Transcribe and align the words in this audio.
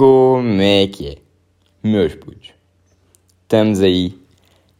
Como 0.00 0.62
é 0.62 0.86
que 0.86 1.08
é? 1.08 1.16
Meus 1.82 2.14
putos, 2.14 2.54
estamos 3.42 3.82
aí 3.82 4.18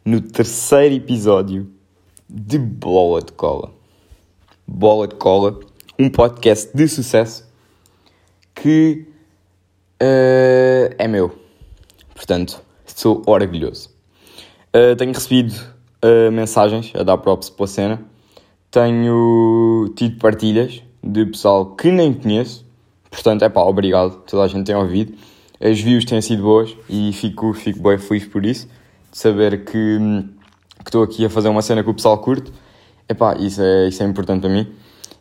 no 0.03 0.19
terceiro 0.23 0.95
episódio 0.95 1.71
de 2.27 2.59
Bola 2.59 3.21
de 3.21 3.31
Cola. 3.33 3.71
Bola 4.67 5.07
de 5.07 5.17
Cola, 5.17 5.61
um 5.99 6.09
podcast 6.09 6.75
de 6.75 6.89
sucesso 6.89 7.47
que 8.55 9.07
uh, 10.03 10.95
é 10.97 11.07
meu. 11.07 11.39
Portanto, 12.15 12.59
sou 12.87 13.23
orgulhoso. 13.27 13.91
Uh, 14.75 14.97
tenho 14.97 15.13
recebido 15.13 15.53
uh, 16.03 16.33
mensagens 16.33 16.93
a 16.95 17.03
dar 17.03 17.19
props 17.19 17.51
para 17.51 17.65
a 17.67 17.69
cena. 17.69 18.07
Tenho 18.71 19.93
tido 19.95 20.19
partilhas 20.19 20.83
de 21.05 21.27
pessoal 21.27 21.77
que 21.77 21.93
nem 21.93 22.15
conheço. 22.15 22.70
Portanto, 23.11 23.43
é 23.43 23.49
pá, 23.49 23.63
obrigado. 23.63 24.23
Toda 24.27 24.45
a 24.45 24.49
gente 24.49 24.67
tem 24.67 24.75
ouvido. 24.75 25.15
As 25.61 25.81
views 25.81 26.05
têm 26.05 26.21
sido 26.21 26.43
boas 26.43 26.75
e 26.89 27.13
fico, 27.13 27.53
fico 27.53 27.83
bem 27.83 27.99
feliz 27.99 28.27
por 28.27 28.47
isso. 28.47 28.69
De 29.11 29.19
saber 29.19 29.65
que 29.65 29.99
estou 30.85 31.03
aqui 31.03 31.25
a 31.25 31.31
fazer 31.31 31.49
uma 31.49 31.63
cena 31.63 31.83
que 31.83 31.91
o 31.91 31.95
pessoal 31.95 32.19
curte. 32.19 32.53
É 33.09 33.15
pá, 33.15 33.37
isso 33.39 33.61
é, 33.61 33.89
isso 33.89 34.03
é 34.03 34.07
importante 34.07 34.41
para 34.41 34.51
mim. 34.51 34.67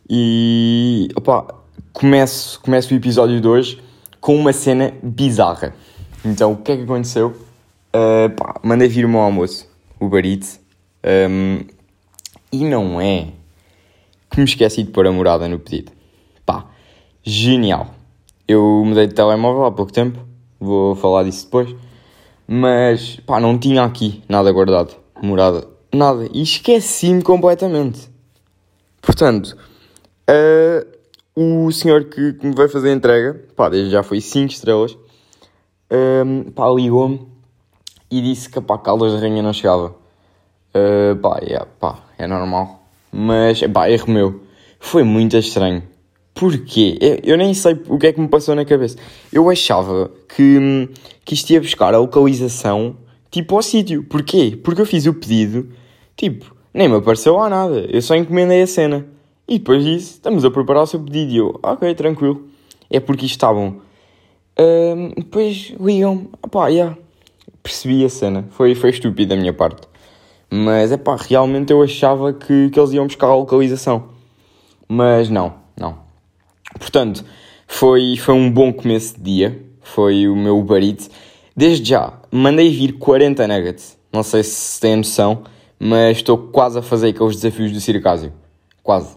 E, 0.10 1.10
opá, 1.16 1.46
começo, 1.92 2.60
começo 2.62 2.94
o 2.94 2.98
episódio 2.98 3.42
de 3.42 3.48
hoje 3.48 3.82
com 4.22 4.36
uma 4.36 4.54
cena 4.54 4.94
bizarra. 5.02 5.74
Então, 6.24 6.54
o 6.54 6.58
que 6.58 6.72
é 6.72 6.78
que 6.78 6.84
aconteceu? 6.84 7.30
Uh, 7.96 8.30
pá, 8.36 8.60
mandei 8.64 8.88
vir 8.88 9.06
o 9.06 9.10
meu 9.10 9.22
almoço, 9.22 9.68
o 10.00 10.08
barito, 10.08 10.60
um, 11.04 11.62
e 12.52 12.64
não 12.66 13.00
é 13.00 13.30
que 14.30 14.40
me 14.40 14.46
esqueci 14.46 14.84
de 14.84 14.92
pôr 14.92 15.08
a 15.08 15.12
morada 15.12 15.48
no 15.48 15.60
pedido. 15.60 15.92
Genial. 17.24 17.88
Eu 18.48 18.84
mudei 18.86 19.08
de 19.08 19.14
telemóvel 19.14 19.66
há 19.66 19.72
pouco 19.72 19.92
tempo, 19.92 20.20
vou 20.60 20.96
falar 20.96 21.24
disso 21.24 21.46
depois, 21.46 21.76
mas 22.48 23.18
pá, 23.26 23.40
não 23.40 23.58
tinha 23.58 23.84
aqui 23.84 24.24
nada 24.28 24.52
guardado, 24.52 24.96
morada, 25.22 25.68
nada, 25.94 26.28
e 26.34 26.42
esqueci-me 26.42 27.22
completamente. 27.22 28.10
Portanto, 29.02 29.56
uh, 30.30 31.00
o 31.36 31.72
senhor 31.72 32.06
que, 32.06 32.34
que, 32.34 32.46
me 32.46 32.56
veio 32.56 32.70
fazer 32.70 32.90
a 32.90 32.94
entrega, 32.94 33.40
pá, 33.56 33.70
desde 33.70 33.92
já 33.92 34.02
foi 34.02 34.20
5 34.20 34.52
estrelas, 34.52 34.98
um, 35.92 36.52
pá, 36.52 36.70
ligou-me 36.70 37.28
e 38.10 38.22
disse 38.22 38.50
que 38.50 38.60
pá, 38.60 38.78
Caldas 38.78 39.14
da 39.14 39.20
Rainha 39.20 39.44
não 39.44 39.54
chegava. 39.54 39.96
Uh, 40.74 41.16
pá, 41.22 41.40
é, 41.42 41.66
pá, 41.80 42.00
é 42.18 42.28
normal. 42.28 42.84
Mas, 43.12 43.62
pá, 43.68 43.90
erro 43.90 44.12
meu. 44.12 44.44
Foi 44.80 45.04
muito 45.04 45.38
estranho. 45.38 45.84
Porquê? 46.40 46.98
Eu, 47.02 47.20
eu, 47.34 47.38
nem 47.38 47.54
sei 47.54 47.78
o 47.90 48.00
que 48.00 48.08
é 48.08 48.14
que 48.14 48.22
me 48.22 48.30
passou 48.30 48.56
na 48.56 48.64
cabeça. 48.64 48.98
Eu 49.30 49.50
achava 49.50 50.10
que, 50.34 50.88
que 51.26 51.34
isto 51.34 51.50
ia 51.50 51.60
buscar 51.60 51.94
a 51.94 51.98
localização, 51.98 52.96
tipo, 53.30 53.58
ao 53.58 53.62
sítio. 53.62 54.04
Porquê? 54.04 54.58
Porque 54.64 54.80
eu 54.80 54.86
fiz 54.86 55.06
o 55.06 55.14
pedido, 55.14 55.68
tipo, 56.16 56.56
nem 56.74 56.88
me 56.88 56.96
apareceu 56.96 57.36
lá 57.36 57.50
nada. 57.50 57.82
Eu 57.90 58.02
só 58.02 58.16
encomendei 58.16 58.62
a 58.62 58.68
cena. 58.68 59.06
E 59.50 59.60
depois 59.60 59.84
disse, 59.84 60.12
estamos 60.12 60.46
a 60.46 60.50
preparar 60.50 60.84
o 60.84 60.88
seu 60.88 61.02
pedido. 61.02 61.32
E 61.34 61.38
eu, 61.40 61.60
ok, 61.62 61.94
tranquilo. 61.94 62.48
É 62.90 63.02
porque 63.02 63.26
estavam. 63.26 63.82
Uh, 64.58 65.14
depois 65.18 65.74
ligam-me, 65.78 66.30
pá, 66.50 66.70
yeah, 66.70 66.98
percebi 67.62 68.06
a 68.06 68.10
cena. 68.10 68.48
Foi, 68.52 68.74
foi 68.76 68.92
estúpido 68.92 69.28
da 69.28 69.36
minha 69.36 69.52
parte. 69.52 69.90
Mas 70.50 70.94
é 70.94 70.96
pá, 70.96 71.18
realmente 71.18 71.74
eu 71.74 71.84
achava 71.84 72.32
que, 72.32 72.70
que 72.70 72.80
eles 72.80 72.94
iam 72.94 73.08
buscar 73.08 73.28
a 73.28 73.36
localização. 73.36 74.06
Mas 74.88 75.30
não, 75.30 75.56
não. 75.78 76.09
Portanto, 76.78 77.24
foi, 77.68 78.18
foi 78.18 78.34
um 78.34 78.52
bom 78.52 78.74
começo 78.74 79.16
de 79.16 79.22
dia. 79.22 79.66
Foi 79.82 80.28
o 80.28 80.36
meu 80.36 80.58
Uber 80.60 80.84
Eats. 80.84 81.10
Desde 81.56 81.90
já, 81.90 82.14
mandei 82.32 82.70
vir 82.70 82.94
40 82.94 83.48
nuggets. 83.48 83.98
Não 84.12 84.24
sei 84.24 84.44
se 84.44 84.80
têm 84.80 84.98
noção, 84.98 85.44
mas 85.80 86.18
estou 86.18 86.38
quase 86.38 86.80
a 86.80 86.82
fazer 86.82 87.10
aqueles 87.10 87.36
desafios 87.36 87.72
do 87.72 87.80
Circásio. 87.80 88.34
Quase. 88.84 89.16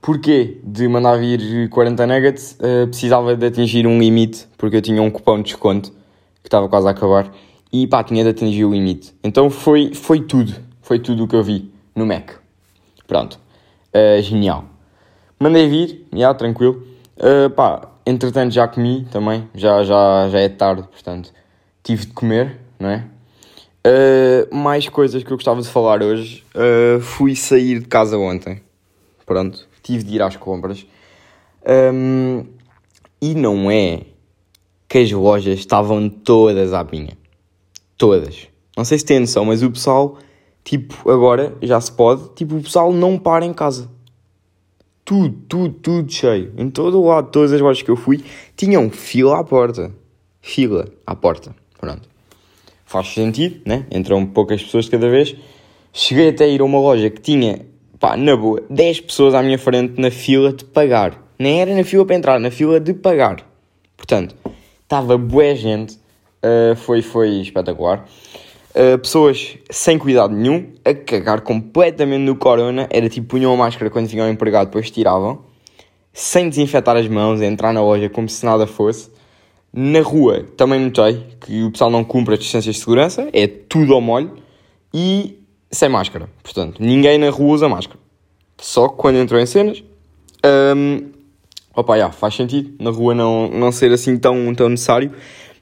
Porquê 0.00 0.60
de 0.62 0.86
mandar 0.88 1.16
vir 1.16 1.68
40 1.68 2.06
nuggets? 2.06 2.58
Uh, 2.60 2.86
precisava 2.86 3.34
de 3.36 3.46
atingir 3.46 3.86
um 3.86 3.98
limite, 3.98 4.46
porque 4.56 4.76
eu 4.76 4.82
tinha 4.82 5.02
um 5.02 5.10
cupom 5.10 5.38
de 5.38 5.44
desconto 5.44 5.90
que 6.42 6.48
estava 6.48 6.68
quase 6.68 6.86
a 6.86 6.90
acabar 6.90 7.32
e 7.72 7.86
pá, 7.86 8.04
tinha 8.04 8.22
de 8.22 8.30
atingir 8.30 8.64
o 8.64 8.72
limite. 8.72 9.12
Então 9.22 9.50
foi, 9.50 9.92
foi 9.94 10.20
tudo, 10.20 10.54
foi 10.80 10.98
tudo 10.98 11.24
o 11.24 11.28
que 11.28 11.34
eu 11.34 11.42
vi 11.42 11.72
no 11.94 12.06
Mac. 12.06 12.30
Pronto, 13.06 13.38
uh, 13.92 14.22
genial. 14.22 14.64
Mandei 15.38 15.68
vir, 15.68 16.06
já, 16.12 16.32
tranquilo. 16.34 16.86
Uh, 17.16 17.50
pá, 17.50 17.88
entretanto 18.06 18.52
já 18.52 18.66
comi 18.66 19.06
também, 19.10 19.48
já, 19.54 19.82
já, 19.84 20.28
já 20.28 20.38
é 20.38 20.48
tarde, 20.48 20.82
portanto 20.82 21.32
tive 21.86 22.06
de 22.06 22.12
comer, 22.12 22.58
não 22.80 22.88
é? 22.88 23.04
Uh, 23.86 24.52
mais 24.52 24.88
coisas 24.88 25.22
que 25.22 25.30
eu 25.30 25.36
gostava 25.36 25.62
de 25.62 25.68
falar 25.68 26.02
hoje. 26.02 26.44
Uh, 26.52 27.00
fui 27.00 27.36
sair 27.36 27.78
de 27.78 27.86
casa 27.86 28.18
ontem. 28.18 28.60
Pronto, 29.24 29.68
tive 29.84 30.02
de 30.02 30.16
ir 30.16 30.22
às 30.22 30.34
compras. 30.36 30.84
Um, 31.94 32.44
e 33.22 33.36
não 33.36 33.70
é 33.70 34.02
que 34.88 34.98
as 34.98 35.12
lojas 35.12 35.60
estavam 35.60 36.08
todas 36.08 36.72
à 36.72 36.84
pinha. 36.84 37.16
Todas. 37.96 38.48
Não 38.76 38.84
sei 38.84 38.98
se 38.98 39.04
têm 39.04 39.20
noção, 39.20 39.44
mas 39.44 39.62
o 39.62 39.70
pessoal, 39.70 40.18
tipo, 40.64 41.08
agora 41.08 41.54
já 41.62 41.80
se 41.80 41.92
pode, 41.92 42.30
tipo, 42.34 42.56
o 42.56 42.62
pessoal 42.62 42.92
não 42.92 43.16
para 43.16 43.46
em 43.46 43.52
casa. 43.52 43.88
Tudo, 45.06 45.38
tudo, 45.48 45.74
tudo 45.74 46.12
cheio. 46.12 46.52
Em 46.58 46.68
todo 46.68 47.00
o 47.00 47.06
lado, 47.06 47.30
todas 47.30 47.52
as 47.52 47.60
lojas 47.60 47.82
que 47.82 47.90
eu 47.90 47.96
fui, 47.96 48.22
tinham 48.54 48.90
fila 48.90 49.40
à 49.40 49.44
porta. 49.44 49.90
Fila 50.42 50.86
à 51.06 51.14
porta. 51.14 51.56
Pronto. 51.80 52.06
Faz 52.84 53.14
sentido, 53.14 53.62
né? 53.64 53.86
Entram 53.90 54.26
poucas 54.26 54.62
pessoas 54.62 54.84
de 54.84 54.90
cada 54.90 55.08
vez. 55.08 55.34
Cheguei 55.92 56.28
até 56.28 56.44
a 56.44 56.48
ir 56.48 56.60
a 56.60 56.64
uma 56.64 56.78
loja 56.78 57.08
que 57.08 57.22
tinha, 57.22 57.64
pá, 57.98 58.18
na 58.18 58.36
boa, 58.36 58.62
10 58.68 59.00
pessoas 59.00 59.32
à 59.32 59.42
minha 59.42 59.58
frente 59.58 59.98
na 59.98 60.10
fila 60.10 60.52
de 60.52 60.64
pagar. 60.64 61.24
Nem 61.38 61.62
era 61.62 61.74
na 61.74 61.84
fila 61.84 62.04
para 62.04 62.16
entrar, 62.16 62.38
na 62.38 62.50
fila 62.50 62.78
de 62.78 62.92
pagar. 62.92 63.48
Portanto, 63.96 64.34
estava 64.82 65.16
boa 65.16 65.54
gente 65.54 65.98
Uh, 66.46 66.76
foi, 66.76 67.02
foi 67.02 67.40
espetacular. 67.40 68.06
Uh, 68.76 68.98
pessoas 68.98 69.56
sem 69.70 69.98
cuidado 69.98 70.34
nenhum, 70.34 70.74
a 70.84 70.92
cagar 70.92 71.40
completamente 71.40 72.20
no 72.20 72.36
corona. 72.36 72.86
Era 72.90 73.08
tipo, 73.08 73.28
punham 73.28 73.54
a 73.54 73.56
máscara 73.56 73.90
quando 73.90 74.06
vinham 74.06 74.26
ao 74.26 74.30
empregado, 74.30 74.66
depois 74.66 74.90
tiravam. 74.90 75.46
Sem 76.12 76.50
desinfetar 76.50 76.94
as 76.94 77.08
mãos, 77.08 77.40
a 77.40 77.46
entrar 77.46 77.72
na 77.72 77.80
loja 77.80 78.10
como 78.10 78.28
se 78.28 78.44
nada 78.44 78.66
fosse. 78.66 79.10
Na 79.72 80.00
rua 80.00 80.44
também 80.56 80.78
notei 80.78 81.26
que 81.40 81.62
o 81.62 81.70
pessoal 81.70 81.90
não 81.90 82.04
cumpre 82.04 82.34
as 82.34 82.40
distâncias 82.40 82.74
de 82.74 82.80
segurança, 82.80 83.28
é 83.32 83.46
tudo 83.46 83.94
ao 83.94 84.00
molho. 84.00 84.36
E 84.92 85.38
sem 85.70 85.88
máscara. 85.88 86.28
Portanto, 86.42 86.76
ninguém 86.80 87.18
na 87.18 87.30
rua 87.30 87.54
usa 87.54 87.68
máscara. 87.68 87.98
Só 88.58 88.88
quando 88.88 89.16
entrou 89.16 89.40
em 89.40 89.46
cenas. 89.46 89.82
Um, 90.76 91.10
opa, 91.74 91.98
já, 91.98 92.10
faz 92.10 92.34
sentido 92.34 92.74
na 92.78 92.90
rua 92.90 93.14
não, 93.14 93.48
não 93.48 93.72
ser 93.72 93.92
assim 93.92 94.16
tão, 94.18 94.54
tão 94.54 94.68
necessário. 94.68 95.12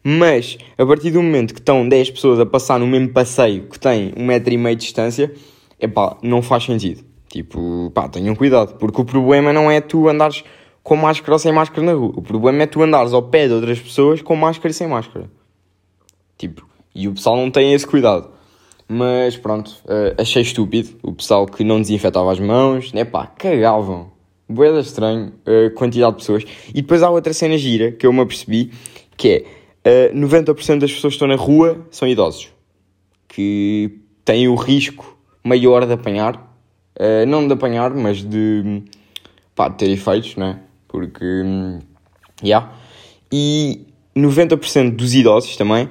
Mas, 0.06 0.58
a 0.76 0.84
partir 0.84 1.10
do 1.10 1.22
momento 1.22 1.54
que 1.54 1.60
estão 1.60 1.88
10 1.88 2.10
pessoas 2.10 2.38
a 2.38 2.44
passar 2.44 2.78
no 2.78 2.86
mesmo 2.86 3.08
passeio 3.08 3.62
que 3.62 3.80
tem 3.80 4.12
um 4.14 4.26
metro 4.26 4.52
e 4.52 4.58
meio 4.58 4.76
de 4.76 4.82
distância, 4.82 5.32
é 5.80 5.88
pá, 5.88 6.18
não 6.22 6.42
faz 6.42 6.64
sentido. 6.64 7.02
Tipo, 7.26 7.90
pá, 7.94 8.06
tenham 8.06 8.34
cuidado, 8.34 8.74
porque 8.74 9.00
o 9.00 9.04
problema 9.04 9.50
não 9.50 9.70
é 9.70 9.80
tu 9.80 10.06
andares 10.06 10.44
com 10.82 10.94
máscara 10.94 11.32
ou 11.32 11.38
sem 11.38 11.52
máscara 11.52 11.82
na 11.82 11.94
rua. 11.94 12.12
O 12.16 12.20
problema 12.20 12.64
é 12.64 12.66
tu 12.66 12.82
andares 12.82 13.14
ao 13.14 13.22
pé 13.22 13.48
de 13.48 13.54
outras 13.54 13.80
pessoas 13.80 14.20
com 14.20 14.36
máscara 14.36 14.70
e 14.70 14.74
sem 14.74 14.86
máscara. 14.86 15.30
Tipo, 16.36 16.68
e 16.94 17.08
o 17.08 17.14
pessoal 17.14 17.36
não 17.38 17.50
tem 17.50 17.72
esse 17.72 17.86
cuidado. 17.86 18.28
Mas 18.86 19.38
pronto, 19.38 19.70
uh, 19.86 20.20
achei 20.20 20.42
estúpido 20.42 20.90
o 21.02 21.14
pessoal 21.14 21.46
que 21.46 21.64
não 21.64 21.80
desinfetava 21.80 22.30
as 22.30 22.38
mãos, 22.38 22.92
né 22.92 23.06
pá, 23.06 23.26
cagavam. 23.26 24.12
Boeda 24.46 24.80
estranho, 24.80 25.32
uh, 25.46 25.74
quantidade 25.74 26.12
de 26.12 26.18
pessoas. 26.18 26.44
E 26.68 26.82
depois 26.82 27.02
há 27.02 27.08
outra 27.08 27.32
cena 27.32 27.56
gira 27.56 27.90
que 27.90 28.06
eu 28.06 28.12
me 28.12 28.20
apercebi, 28.20 28.70
que 29.16 29.28
é 29.28 29.44
uh, 29.84 30.10
eh, 30.10 30.12
90% 30.14 30.78
das 30.78 30.92
pessoas 30.92 31.12
que 31.12 31.16
estão 31.16 31.28
na 31.28 31.36
rua 31.36 31.86
são 31.90 32.08
idosos, 32.08 32.48
que 33.28 34.00
têm 34.24 34.48
o 34.48 34.54
risco 34.54 35.16
maior 35.42 35.86
de 35.86 35.92
apanhar, 35.92 36.36
uh, 36.98 37.26
não 37.26 37.46
de 37.46 37.52
apanhar, 37.52 37.92
mas 37.94 38.22
de, 38.22 38.82
pá, 39.54 39.68
de 39.68 39.76
ter 39.76 39.90
efeitos, 39.90 40.36
né? 40.36 40.60
Porque, 40.88 41.24
um, 41.24 41.80
yeah. 42.42 42.72
E 43.30 43.86
90% 44.16 44.94
dos 44.94 45.14
idosos 45.14 45.56
também 45.56 45.88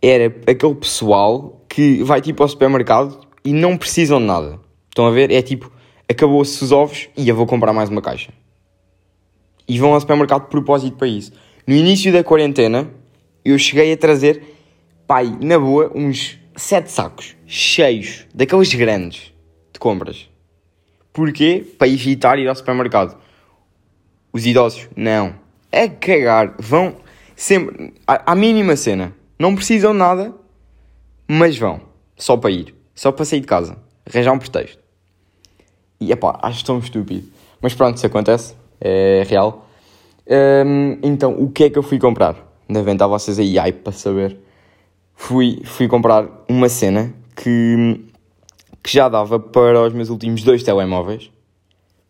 era 0.00 0.26
aquele 0.46 0.74
pessoal 0.74 1.64
que 1.68 2.02
vai 2.02 2.20
tipo 2.20 2.42
ao 2.42 2.48
supermercado 2.48 3.20
e 3.44 3.52
não 3.52 3.76
precisam 3.76 4.18
de 4.18 4.24
nada. 4.24 4.58
Estão 4.88 5.06
a 5.06 5.10
ver? 5.10 5.30
É 5.30 5.42
tipo, 5.42 5.70
acabou-se 6.08 6.62
os 6.64 6.72
ovos 6.72 7.08
e 7.16 7.28
eu 7.28 7.36
vou 7.36 7.46
comprar 7.46 7.72
mais 7.72 7.90
uma 7.90 8.00
caixa. 8.00 8.32
E 9.68 9.78
vão 9.78 9.92
ao 9.92 10.00
supermercado 10.00 10.44
de 10.44 10.48
propósito 10.48 10.96
para 10.96 11.08
isso. 11.08 11.32
No 11.66 11.74
início 11.74 12.12
da 12.12 12.22
quarentena, 12.22 12.88
eu 13.50 13.58
cheguei 13.58 13.92
a 13.92 13.96
trazer, 13.96 14.42
pai, 15.06 15.36
na 15.40 15.58
boa, 15.58 15.90
uns 15.94 16.38
sete 16.56 16.90
sacos 16.90 17.36
cheios, 17.46 18.26
daqueles 18.34 18.74
grandes, 18.74 19.32
de 19.72 19.78
compras. 19.78 20.28
Porquê? 21.12 21.64
Para 21.78 21.88
evitar 21.88 22.38
ir 22.38 22.48
ao 22.48 22.54
supermercado. 22.54 23.16
Os 24.32 24.44
idosos, 24.44 24.88
não. 24.94 25.34
É 25.72 25.88
cagar. 25.88 26.54
Vão. 26.58 26.96
Sempre, 27.34 27.94
à, 28.06 28.32
à 28.32 28.34
mínima 28.34 28.76
cena. 28.76 29.14
Não 29.38 29.54
precisam 29.54 29.92
de 29.92 29.98
nada, 29.98 30.34
mas 31.28 31.56
vão. 31.56 31.80
Só 32.16 32.36
para 32.36 32.50
ir. 32.50 32.74
Só 32.94 33.12
para 33.12 33.24
sair 33.24 33.40
de 33.40 33.46
casa. 33.46 33.78
Arranjar 34.08 34.32
um 34.32 34.38
pretexto. 34.38 34.82
E 36.00 36.12
epá, 36.12 36.38
acho 36.42 36.64
tão 36.64 36.78
estúpido. 36.78 37.28
Mas 37.60 37.74
pronto, 37.74 37.96
isso 37.96 38.06
acontece. 38.06 38.54
É 38.80 39.24
real. 39.26 39.66
Hum, 40.28 40.98
então, 41.02 41.32
o 41.32 41.50
que 41.50 41.64
é 41.64 41.70
que 41.70 41.78
eu 41.78 41.82
fui 41.82 41.98
comprar? 41.98 42.36
Devem 42.68 42.94
estar 42.94 43.06
vocês 43.06 43.38
aí 43.38 43.58
ai 43.58 43.72
para 43.72 43.92
saber. 43.92 44.38
Fui, 45.14 45.62
fui 45.64 45.88
comprar 45.88 46.28
uma 46.48 46.68
cena 46.68 47.14
que, 47.34 48.04
que 48.82 48.92
já 48.92 49.08
dava 49.08 49.38
para 49.38 49.82
os 49.82 49.92
meus 49.92 50.10
últimos 50.10 50.42
dois 50.42 50.62
telemóveis, 50.62 51.30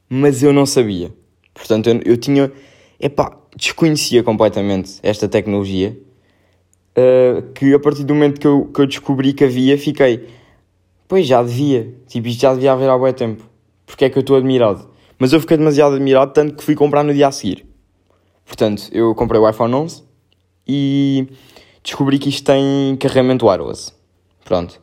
mas 0.08 0.42
eu 0.42 0.52
não 0.52 0.66
sabia. 0.66 1.12
Portanto, 1.54 1.88
eu, 1.88 2.00
eu 2.04 2.16
tinha. 2.16 2.50
Epá, 2.98 3.36
desconhecia 3.54 4.22
completamente 4.22 4.98
esta 5.02 5.28
tecnologia. 5.28 5.96
Uh, 6.96 7.52
que 7.52 7.74
a 7.74 7.78
partir 7.78 8.04
do 8.04 8.14
momento 8.14 8.40
que 8.40 8.46
eu, 8.46 8.70
que 8.72 8.80
eu 8.80 8.86
descobri 8.86 9.34
que 9.34 9.44
havia, 9.44 9.76
fiquei. 9.76 10.26
Pois 11.06 11.26
já 11.26 11.42
devia. 11.42 11.94
Tipo, 12.06 12.28
isto 12.28 12.40
já 12.40 12.54
devia 12.54 12.72
haver 12.72 12.88
há 12.88 12.96
bom 12.96 13.12
tempo. 13.12 13.44
Porque 13.84 14.06
é 14.06 14.10
que 14.10 14.16
eu 14.16 14.20
estou 14.20 14.36
admirado? 14.36 14.88
Mas 15.18 15.32
eu 15.32 15.40
fiquei 15.40 15.56
demasiado 15.56 15.94
admirado, 15.94 16.32
tanto 16.32 16.56
que 16.56 16.64
fui 16.64 16.74
comprar 16.74 17.02
no 17.02 17.12
dia 17.12 17.28
a 17.28 17.32
seguir. 17.32 17.66
Portanto, 18.44 18.88
eu 18.92 19.14
comprei 19.14 19.40
o 19.40 19.48
iPhone 19.48 19.74
11 19.74 20.05
e 20.66 21.28
descobri 21.82 22.18
que 22.18 22.28
isto 22.28 22.44
tem 22.44 22.96
carregamento 22.96 23.46
wireless. 23.46 23.92
Pronto. 24.44 24.80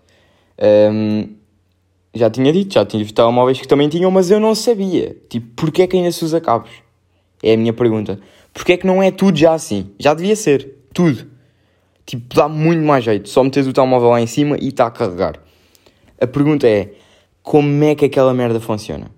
Um, 0.62 1.35
já 2.13 2.30
tinha 2.30 2.51
dito, 2.53 2.74
já 2.75 2.85
tinha 2.85 3.06
telemóveis 3.06 3.59
que 3.59 3.68
também 3.68 3.89
tinham, 3.89 4.09
mas 4.12 4.31
eu 4.31 4.39
não 4.39 4.56
sabia. 4.56 5.18
Tipo, 5.27 5.47
porquê 5.56 5.83
é 5.83 5.88
que 5.88 5.97
ainda 5.97 6.12
se 6.12 6.24
usa 6.24 6.39
cabos? 6.39 6.71
É 7.41 7.53
a 7.53 7.57
minha 7.57 7.74
pergunta. 7.74 8.19
Porquê 8.53 8.74
é 8.74 8.77
que 8.77 8.88
não 8.88 9.01
é 9.01 9.12
tudo 9.12 9.38
já 9.38 9.53
assim? 9.53 9.91
Já 10.00 10.13
devia 10.13 10.35
ser. 10.35 10.75
Tudo. 10.94 11.27
Tipo, 12.06 12.35
dá 12.35 12.47
muito 12.47 12.83
mais 12.83 13.03
jeito. 13.03 13.27
Só 13.27 13.44
metes 13.44 13.65
o 13.65 13.74
telemóvel 13.74 14.09
lá 14.09 14.21
em 14.21 14.27
cima 14.27 14.57
e 14.59 14.69
está 14.69 14.85
a 14.85 14.91
carregar. 14.91 15.41
A 16.21 16.27
pergunta 16.27 16.68
é, 16.68 16.94
como 17.41 17.83
é 17.83 17.95
que 17.95 18.06
aquela 18.06 18.33
merda 18.33 18.59
funciona? 18.59 19.12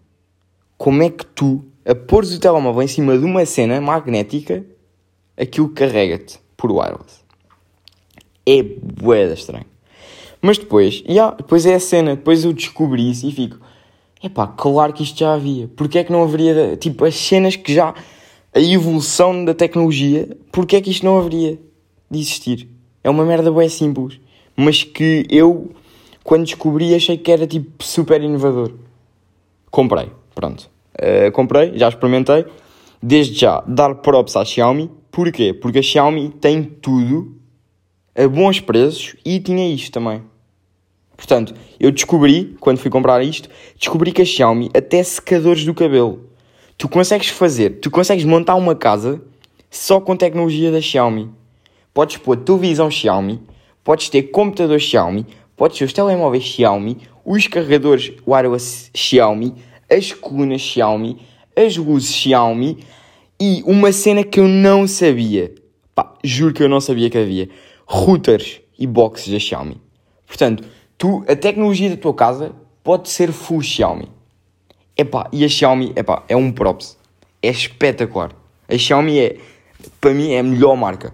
Como 0.77 1.03
é 1.03 1.09
que 1.09 1.25
tu, 1.25 1.65
a 1.85 1.93
pôres 1.93 2.33
o 2.33 2.39
telemóvel 2.39 2.81
em 2.81 2.87
cima 2.87 3.17
de 3.17 3.25
uma 3.25 3.45
cena 3.45 3.79
magnética, 3.81 4.65
aquilo 5.37 5.69
carrega-te 5.69 6.44
wireless? 6.71 7.23
É 8.45 8.61
boeda 8.61 9.33
estranho. 9.33 9.65
Mas 10.41 10.57
depois, 10.57 11.03
yeah, 11.07 11.35
depois 11.35 11.65
é 11.65 11.75
a 11.75 11.79
cena, 11.79 12.15
depois 12.15 12.45
eu 12.45 12.53
descobri 12.53 13.09
isso 13.09 13.25
e 13.25 13.31
fico, 13.31 13.57
epá, 14.23 14.45
claro 14.45 14.93
que 14.93 15.03
isto 15.03 15.17
já 15.17 15.33
havia. 15.33 15.67
Porquê 15.75 15.99
é 15.99 16.03
que 16.03 16.11
não 16.11 16.23
haveria, 16.23 16.77
tipo, 16.77 17.03
as 17.03 17.15
cenas 17.15 17.55
que 17.55 17.73
já, 17.73 17.95
a 18.53 18.59
evolução 18.59 19.43
da 19.43 19.53
tecnologia, 19.53 20.37
porquê 20.51 20.75
é 20.75 20.81
que 20.81 20.91
isto 20.91 21.03
não 21.05 21.17
haveria 21.17 21.59
de 22.11 22.19
existir? 22.19 22.69
É 23.03 23.09
uma 23.09 23.25
merda 23.25 23.51
bem 23.51 23.69
simples, 23.69 24.19
mas 24.55 24.83
que 24.83 25.25
eu, 25.29 25.71
quando 26.23 26.45
descobri, 26.45 26.93
achei 26.93 27.17
que 27.17 27.31
era, 27.31 27.47
tipo, 27.47 27.83
super 27.83 28.21
inovador. 28.21 28.71
Comprei, 29.71 30.11
pronto. 30.33 30.69
Uh, 30.95 31.31
comprei, 31.31 31.77
já 31.77 31.89
experimentei. 31.89 32.45
Desde 33.01 33.37
já, 33.37 33.61
dar 33.67 33.95
props 33.95 34.35
à 34.35 34.45
Xiaomi. 34.45 34.89
Porquê? 35.15 35.53
Porque 35.53 35.79
a 35.79 35.81
Xiaomi 35.81 36.29
tem 36.29 36.61
tudo 36.61 37.37
a 38.13 38.27
bons 38.27 38.59
preços 38.59 39.15
e 39.23 39.39
tinha 39.39 39.73
isto 39.73 39.89
também. 39.93 40.21
Portanto, 41.15 41.53
eu 41.79 41.89
descobri, 41.89 42.57
quando 42.59 42.79
fui 42.79 42.91
comprar 42.91 43.23
isto, 43.23 43.47
descobri 43.79 44.11
que 44.11 44.23
a 44.23 44.25
Xiaomi 44.25 44.69
até 44.75 45.01
secadores 45.01 45.63
do 45.63 45.73
cabelo. 45.73 46.29
Tu 46.77 46.89
consegues 46.89 47.29
fazer, 47.29 47.79
tu 47.79 47.89
consegues 47.89 48.25
montar 48.25 48.55
uma 48.55 48.75
casa 48.75 49.21
só 49.71 50.01
com 50.01 50.17
tecnologia 50.17 50.69
da 50.69 50.81
Xiaomi. 50.81 51.31
Podes 51.93 52.17
pôr 52.17 52.35
televisão 52.35 52.91
Xiaomi, 52.91 53.41
podes 53.85 54.09
ter 54.09 54.23
computador 54.23 54.81
Xiaomi, 54.81 55.25
podes 55.55 55.77
ter 55.77 55.85
os 55.85 55.93
telemóveis 55.93 56.43
Xiaomi, 56.43 56.97
os 57.23 57.47
carregadores 57.47 58.11
wireless 58.27 58.89
Xiaomi, 58.93 59.55
as 59.89 60.11
colunas 60.11 60.59
Xiaomi, 60.59 61.19
as 61.55 61.77
luzes 61.77 62.13
Xiaomi 62.13 62.79
e 63.39 63.63
uma 63.65 63.91
cena 63.91 64.23
que 64.23 64.39
eu 64.39 64.47
não 64.47 64.87
sabia. 64.87 65.53
Pá, 65.93 66.13
juro 66.23 66.53
que 66.53 66.63
eu 66.63 66.69
não 66.69 66.79
sabia 66.79 67.09
que 67.09 67.17
havia. 67.17 67.49
Routers 67.85 68.61
e 68.77 68.87
boxes 68.87 69.31
da 69.31 69.39
Xiaomi. 69.39 69.81
Portanto, 70.25 70.63
tu, 70.97 71.23
a 71.27 71.35
tecnologia 71.35 71.89
da 71.89 71.97
tua 71.97 72.13
casa 72.13 72.51
pode 72.83 73.09
ser 73.09 73.31
full 73.31 73.61
Xiaomi. 73.61 74.09
Epá, 74.97 75.29
e 75.31 75.43
a 75.43 75.49
Xiaomi, 75.49 75.93
epá, 75.95 76.23
é 76.27 76.35
um 76.35 76.51
props. 76.51 76.97
É 77.41 77.49
espetacular. 77.49 78.31
A 78.67 78.77
Xiaomi 78.77 79.19
é, 79.19 79.37
para 79.99 80.13
mim, 80.13 80.31
é 80.31 80.39
a 80.39 80.43
melhor 80.43 80.75
marca. 80.75 81.13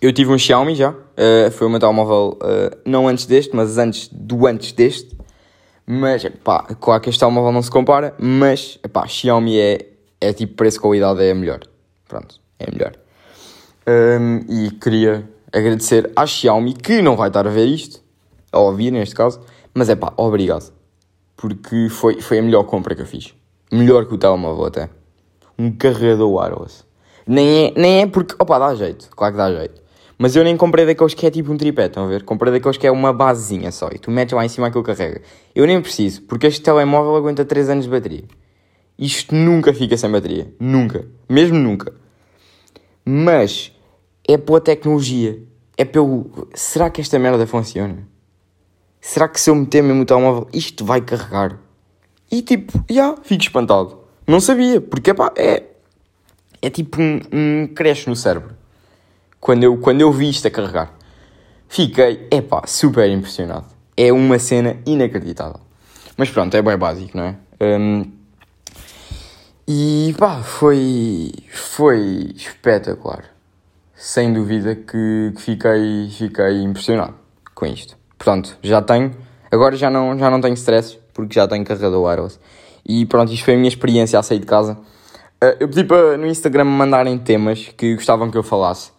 Eu 0.00 0.12
tive 0.12 0.32
um 0.32 0.38
Xiaomi 0.38 0.74
já, 0.74 0.90
uh, 0.90 1.50
foi 1.52 1.66
o 1.66 1.70
meu 1.70 1.78
telemóvel, 1.78 2.38
uh, 2.42 2.76
não 2.86 3.06
antes 3.06 3.26
deste, 3.26 3.54
mas 3.54 3.76
antes 3.76 4.08
do 4.10 4.46
antes 4.46 4.72
deste. 4.72 5.14
Mas, 5.86 6.24
pá, 6.42 6.62
claro 6.80 7.02
que 7.02 7.10
este 7.10 7.20
telemóvel 7.20 7.52
não 7.52 7.60
se 7.60 7.70
compara, 7.70 8.14
mas, 8.18 8.78
pá, 8.92 9.06
Xiaomi 9.06 9.58
é, 9.58 9.88
é 10.20 10.32
tipo 10.32 10.54
preço-qualidade, 10.54 11.22
é 11.22 11.30
a 11.30 11.34
melhor. 11.34 11.60
Pronto, 12.08 12.40
é 12.58 12.70
melhor. 12.70 12.92
Um, 13.86 14.44
e 14.48 14.70
queria 14.72 15.28
agradecer 15.52 16.10
à 16.14 16.26
Xiaomi, 16.26 16.74
que 16.74 17.00
não 17.00 17.16
vai 17.16 17.28
estar 17.28 17.46
a 17.46 17.50
ver 17.50 17.66
isto, 17.66 18.02
a 18.52 18.58
ouvir 18.58 18.90
neste 18.90 19.14
caso, 19.14 19.40
mas 19.74 19.88
é 19.88 19.96
pá, 19.96 20.12
obrigado. 20.16 20.72
Porque 21.36 21.88
foi, 21.88 22.20
foi 22.20 22.38
a 22.38 22.42
melhor 22.42 22.64
compra 22.64 22.94
que 22.94 23.02
eu 23.02 23.06
fiz. 23.06 23.34
Melhor 23.72 24.06
que 24.06 24.14
o 24.14 24.18
telemóvel 24.18 24.66
até. 24.66 24.90
Um 25.58 25.70
carregador 25.72 26.30
wireless. 26.30 26.84
Nem 27.26 27.66
é, 27.66 27.72
nem 27.76 28.02
é 28.02 28.06
porque, 28.06 28.34
opa, 28.38 28.58
dá 28.58 28.74
jeito, 28.74 29.08
claro 29.10 29.34
que 29.34 29.38
dá 29.38 29.52
jeito. 29.52 29.80
Mas 30.18 30.36
eu 30.36 30.44
nem 30.44 30.54
comprei 30.54 30.84
daqueles 30.84 31.14
que 31.14 31.26
é 31.26 31.30
tipo 31.30 31.50
um 31.50 31.56
tripé, 31.56 31.86
estão 31.86 32.04
a 32.04 32.06
ver? 32.06 32.24
Comprei 32.24 32.52
daqueles 32.52 32.76
que 32.76 32.86
é 32.86 32.90
uma 32.90 33.12
basezinha 33.12 33.72
só 33.72 33.88
e 33.90 33.98
tu 33.98 34.10
metes 34.10 34.34
lá 34.34 34.44
em 34.44 34.48
cima 34.48 34.66
aquilo 34.66 34.82
carrega. 34.82 35.22
Eu 35.54 35.66
nem 35.66 35.80
preciso, 35.80 36.22
porque 36.22 36.46
este 36.46 36.60
telemóvel 36.60 37.16
aguenta 37.16 37.42
3 37.42 37.70
anos 37.70 37.84
de 37.84 37.90
bateria. 37.90 38.24
Isto 39.00 39.34
nunca 39.34 39.74
fica 39.74 39.96
sem 39.96 40.10
bateria. 40.10 40.54
Nunca. 40.60 41.08
Mesmo 41.28 41.58
nunca. 41.58 41.92
Mas 43.04 43.72
é 44.28 44.36
pela 44.36 44.60
tecnologia. 44.60 45.42
É 45.76 45.84
pelo. 45.84 46.48
Será 46.54 46.90
que 46.90 47.00
esta 47.00 47.18
merda 47.18 47.46
funciona? 47.46 48.06
será 49.00 49.26
que 49.28 49.40
se 49.40 49.48
eu 49.48 49.54
meter 49.54 49.82
mesmo 49.82 50.02
o 50.02 50.04
telemóvel, 50.04 50.48
isto 50.52 50.84
vai 50.84 51.00
carregar? 51.00 51.58
E 52.30 52.42
tipo, 52.42 52.72
já, 52.88 52.94
yeah, 52.94 53.22
fico 53.22 53.42
espantado. 53.42 53.98
Não 54.26 54.40
sabia, 54.40 54.80
porque 54.80 55.10
epá, 55.10 55.32
é, 55.36 55.64
é 56.62 56.70
tipo 56.70 57.00
um, 57.00 57.20
um 57.32 57.66
creche 57.66 58.08
no 58.08 58.14
cérebro. 58.14 58.54
Quando 59.40 59.64
eu, 59.64 59.78
quando 59.78 60.02
eu 60.02 60.12
vi 60.12 60.28
isto 60.28 60.46
a 60.46 60.50
carregar, 60.50 60.94
fiquei, 61.66 62.28
epá, 62.30 62.62
super 62.66 63.08
impressionado. 63.10 63.66
É 63.96 64.12
uma 64.12 64.38
cena 64.38 64.78
inacreditável. 64.86 65.60
Mas 66.16 66.30
pronto, 66.30 66.54
é 66.54 66.62
bem 66.62 66.76
básico, 66.76 67.16
não 67.16 67.24
é? 67.24 67.36
Um, 67.60 68.12
e 69.72 70.12
pá, 70.18 70.42
foi, 70.42 71.30
foi 71.48 72.32
espetacular. 72.34 73.22
Sem 73.94 74.32
dúvida 74.32 74.74
que, 74.74 75.32
que 75.36 75.40
fiquei, 75.40 76.08
fiquei 76.10 76.60
impressionado 76.60 77.14
com 77.54 77.66
isto. 77.66 77.96
Portanto, 78.18 78.58
já 78.60 78.82
tenho. 78.82 79.14
Agora 79.48 79.76
já 79.76 79.88
não, 79.88 80.18
já 80.18 80.28
não 80.28 80.40
tenho 80.40 80.54
stress, 80.54 80.98
porque 81.14 81.34
já 81.34 81.46
tenho 81.46 81.64
carregador 81.64 82.02
wireless. 82.02 82.40
E 82.84 83.06
pronto, 83.06 83.32
isto 83.32 83.44
foi 83.44 83.54
a 83.54 83.56
minha 83.56 83.68
experiência 83.68 84.18
a 84.18 84.24
sair 84.24 84.40
de 84.40 84.46
casa. 84.46 84.72
Uh, 85.40 85.54
eu 85.60 85.68
pedi 85.68 85.84
para 85.84 86.16
no 86.16 86.26
Instagram 86.26 86.64
me 86.64 86.72
mandarem 86.72 87.16
temas 87.16 87.68
que 87.76 87.94
gostavam 87.94 88.28
que 88.28 88.36
eu 88.36 88.42
falasse. 88.42 88.90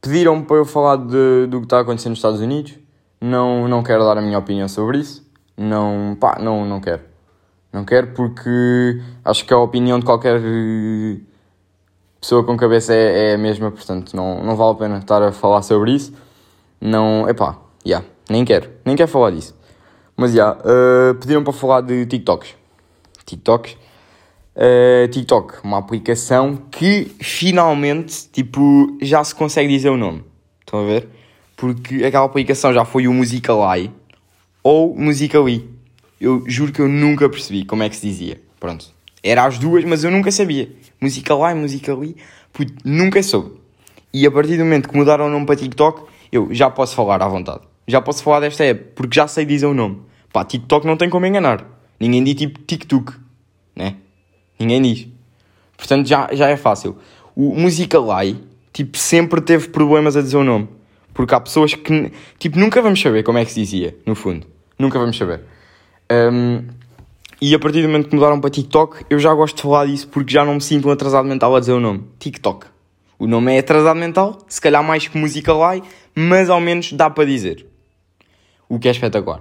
Pediram 0.00 0.40
para 0.40 0.58
eu 0.58 0.64
falar 0.64 0.98
de, 0.98 1.48
do 1.48 1.58
que 1.58 1.66
está 1.66 1.80
acontecendo 1.80 2.10
nos 2.10 2.20
Estados 2.20 2.40
Unidos. 2.40 2.74
Não, 3.20 3.66
não 3.66 3.82
quero 3.82 4.04
dar 4.04 4.18
a 4.18 4.22
minha 4.22 4.38
opinião 4.38 4.68
sobre 4.68 4.98
isso. 4.98 5.28
Não, 5.56 6.16
pá, 6.20 6.38
não, 6.40 6.64
não 6.64 6.80
quero. 6.80 7.11
Não 7.72 7.84
quero 7.84 8.08
porque 8.08 9.00
acho 9.24 9.44
que 9.46 9.54
a 9.54 9.58
opinião 9.58 9.98
de 9.98 10.04
qualquer 10.04 10.40
pessoa 12.20 12.44
com 12.44 12.56
cabeça 12.56 12.94
é, 12.94 13.30
é 13.30 13.34
a 13.34 13.38
mesma, 13.38 13.70
portanto 13.70 14.14
não, 14.14 14.44
não 14.44 14.54
vale 14.54 14.72
a 14.72 14.74
pena 14.74 14.98
estar 14.98 15.22
a 15.22 15.32
falar 15.32 15.62
sobre 15.62 15.92
isso. 15.92 16.12
Não, 16.80 17.28
epá, 17.28 17.58
já. 17.84 17.98
Yeah. 17.98 18.06
Nem 18.28 18.44
quero, 18.44 18.70
nem 18.84 18.94
quero 18.94 19.08
falar 19.10 19.30
disso. 19.30 19.54
Mas 20.16 20.32
já, 20.32 20.52
yeah, 20.52 20.60
uh, 20.60 21.14
pediram 21.14 21.42
para 21.42 21.52
falar 21.52 21.80
de 21.80 22.06
TikToks. 22.06 22.54
TikToks. 23.24 23.76
Uh, 24.54 25.08
TikTok, 25.08 25.64
uma 25.64 25.78
aplicação 25.78 26.56
que 26.70 27.10
finalmente, 27.20 28.28
tipo, 28.30 28.98
já 29.00 29.24
se 29.24 29.34
consegue 29.34 29.68
dizer 29.68 29.88
o 29.88 29.96
nome. 29.96 30.24
Estão 30.60 30.80
a 30.80 30.84
ver? 30.84 31.08
Porque 31.56 32.04
aquela 32.04 32.26
aplicação 32.26 32.72
já 32.72 32.84
foi 32.84 33.08
o 33.08 33.12
Musicali 33.12 33.90
ou 34.62 34.94
Musically. 34.94 35.71
Eu 36.22 36.44
juro 36.46 36.72
que 36.72 36.80
eu 36.80 36.88
nunca 36.88 37.28
percebi 37.28 37.64
como 37.64 37.82
é 37.82 37.88
que 37.88 37.96
se 37.96 38.06
dizia. 38.06 38.40
Pronto. 38.60 38.86
Era 39.22 39.44
as 39.44 39.58
duas, 39.58 39.84
mas 39.84 40.04
eu 40.04 40.10
nunca 40.10 40.30
sabia. 40.30 40.70
Musicali, 41.00 41.54
Musically, 41.58 42.16
puto, 42.52 42.72
nunca 42.84 43.22
soube. 43.22 43.60
E 44.12 44.26
a 44.26 44.30
partir 44.30 44.56
do 44.56 44.64
momento 44.64 44.88
que 44.88 44.96
mudaram 44.96 45.26
o 45.26 45.30
nome 45.30 45.46
para 45.46 45.56
TikTok, 45.56 46.02
eu 46.30 46.48
já 46.52 46.70
posso 46.70 46.94
falar 46.94 47.22
à 47.22 47.28
vontade 47.28 47.72
já 47.86 48.00
posso 48.00 48.22
falar 48.22 48.40
desta 48.40 48.64
app, 48.64 48.92
porque 48.94 49.16
já 49.16 49.26
sei 49.26 49.44
dizer 49.44 49.66
o 49.66 49.74
nome. 49.74 50.00
Pá, 50.32 50.44
TikTok 50.44 50.86
não 50.86 50.96
tem 50.96 51.10
como 51.10 51.26
enganar. 51.26 51.66
Ninguém 51.98 52.24
diz 52.24 52.34
tipo 52.34 52.60
TikTok, 52.60 53.12
né? 53.76 53.96
Ninguém 54.58 54.82
diz. 54.82 55.08
Portanto, 55.76 56.06
já, 56.06 56.28
já 56.32 56.48
é 56.48 56.56
fácil. 56.56 56.96
O 57.34 57.54
Musicalai 57.54 58.38
tipo, 58.72 58.96
sempre 58.96 59.40
teve 59.40 59.68
problemas 59.68 60.16
a 60.16 60.22
dizer 60.22 60.36
o 60.36 60.44
nome. 60.44 60.68
Porque 61.12 61.34
há 61.34 61.40
pessoas 61.40 61.74
que, 61.74 62.10
tipo, 62.38 62.58
nunca 62.58 62.80
vamos 62.80 63.00
saber 63.00 63.22
como 63.22 63.36
é 63.36 63.44
que 63.44 63.52
se 63.52 63.60
dizia, 63.60 63.94
no 64.06 64.14
fundo. 64.14 64.46
Nunca 64.78 64.98
vamos 64.98 65.16
saber. 65.16 65.42
Um, 66.12 66.66
e 67.40 67.54
a 67.54 67.58
partir 67.58 67.82
do 67.82 67.88
momento 67.88 68.08
que 68.08 68.14
mudaram 68.14 68.40
para 68.40 68.50
TikTok, 68.50 69.06
eu 69.08 69.18
já 69.18 69.32
gosto 69.34 69.56
de 69.56 69.62
falar 69.62 69.86
disso 69.86 70.08
porque 70.08 70.32
já 70.32 70.44
não 70.44 70.54
me 70.54 70.60
sinto 70.60 70.88
um 70.88 70.90
atrasado 70.90 71.26
mental 71.26 71.54
a 71.56 71.60
dizer 71.60 71.72
o 71.72 71.80
nome. 71.80 72.04
TikTok. 72.18 72.66
O 73.18 73.26
nome 73.26 73.54
é 73.54 73.58
atrasado 73.58 73.98
mental, 73.98 74.38
se 74.48 74.60
calhar 74.60 74.82
mais 74.82 75.06
que 75.06 75.16
música 75.16 75.52
live, 75.52 75.86
mas 76.14 76.50
ao 76.50 76.60
menos 76.60 76.92
dá 76.92 77.08
para 77.08 77.24
dizer. 77.24 77.66
O 78.68 78.78
que 78.78 78.88
é 78.88 78.90
espetacular. 78.90 79.40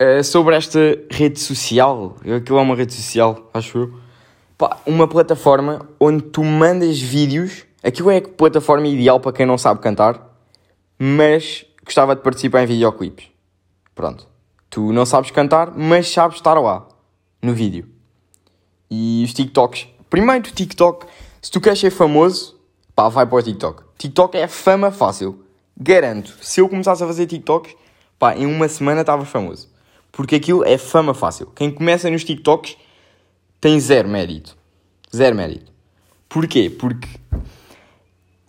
Uh, 0.00 0.22
sobre 0.22 0.56
esta 0.56 0.78
rede 1.10 1.38
social, 1.40 2.16
aquilo 2.36 2.58
é 2.58 2.62
uma 2.62 2.74
rede 2.74 2.92
social, 2.92 3.50
acho 3.52 3.78
eu. 3.78 3.94
Pá, 4.58 4.78
uma 4.86 5.08
plataforma 5.08 5.88
onde 5.98 6.22
tu 6.22 6.44
mandas 6.44 7.00
vídeos. 7.00 7.64
Aquilo 7.82 8.10
é 8.10 8.18
a 8.18 8.22
plataforma 8.22 8.86
ideal 8.86 9.20
para 9.20 9.32
quem 9.32 9.46
não 9.46 9.58
sabe 9.58 9.80
cantar 9.80 10.34
mas 10.98 11.64
gostava 11.84 12.14
de 12.14 12.22
participar 12.22 12.62
em 12.62 12.66
videoclipes. 12.66 13.26
Pronto. 13.94 14.26
Tu 14.74 14.92
não 14.92 15.06
sabes 15.06 15.30
cantar, 15.30 15.70
mas 15.76 16.10
sabes 16.10 16.38
estar 16.38 16.54
lá, 16.54 16.84
no 17.40 17.54
vídeo. 17.54 17.88
E 18.90 19.22
os 19.24 19.32
TikToks. 19.32 19.86
Primeiro, 20.10 20.50
TikTok, 20.50 21.06
se 21.40 21.48
tu 21.48 21.60
queres 21.60 21.78
ser 21.78 21.92
famoso, 21.92 22.58
pá, 22.92 23.08
vai 23.08 23.24
para 23.24 23.36
o 23.36 23.40
TikTok. 23.42 23.84
TikTok 23.96 24.36
é 24.36 24.48
fama 24.48 24.90
fácil. 24.90 25.44
Garanto. 25.78 26.36
Se 26.42 26.60
eu 26.60 26.68
começasse 26.68 27.04
a 27.04 27.06
fazer 27.06 27.26
TikToks, 27.26 27.72
pá, 28.18 28.36
em 28.36 28.46
uma 28.46 28.66
semana 28.66 29.02
estava 29.02 29.24
famoso. 29.24 29.70
Porque 30.10 30.34
aquilo 30.34 30.64
é 30.64 30.76
fama 30.76 31.14
fácil. 31.14 31.46
Quem 31.54 31.70
começa 31.70 32.10
nos 32.10 32.24
TikToks 32.24 32.76
tem 33.60 33.78
zero 33.78 34.08
mérito. 34.08 34.56
Zero 35.14 35.36
mérito. 35.36 35.70
Porquê? 36.28 36.68
Porque 36.68 37.08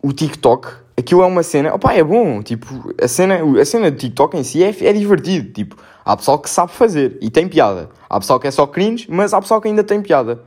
o 0.02 0.12
TikTok 0.12 0.86
aquilo 0.98 1.22
é 1.22 1.26
uma 1.26 1.44
cena, 1.44 1.74
opá, 1.74 1.94
é 1.94 2.04
bom, 2.04 2.42
tipo, 2.42 2.94
a 3.00 3.08
cena, 3.08 3.40
a 3.62 3.66
cena 3.66 3.92
do 3.92 3.98
TikTok 3.98 4.38
em 4.38 4.44
si 4.44 4.64
é, 4.64 4.70
é 4.70 4.94
divertido, 4.94 5.52
tipo, 5.52 5.76
há 6.06 6.16
pessoal 6.16 6.38
que 6.38 6.50
sabe 6.50 6.72
fazer 6.72 7.18
e 7.20 7.32
tem 7.32 7.48
piada, 7.48 7.90
há 8.08 8.20
pessoal 8.20 8.40
que 8.40 8.48
é 8.48 8.52
só 8.52 8.68
cringe, 8.68 9.08
mas 9.10 9.34
há 9.34 9.42
pessoal 9.42 9.60
que 9.60 9.68
ainda 9.68 9.84
tem 9.84 10.02
piada. 10.02 10.40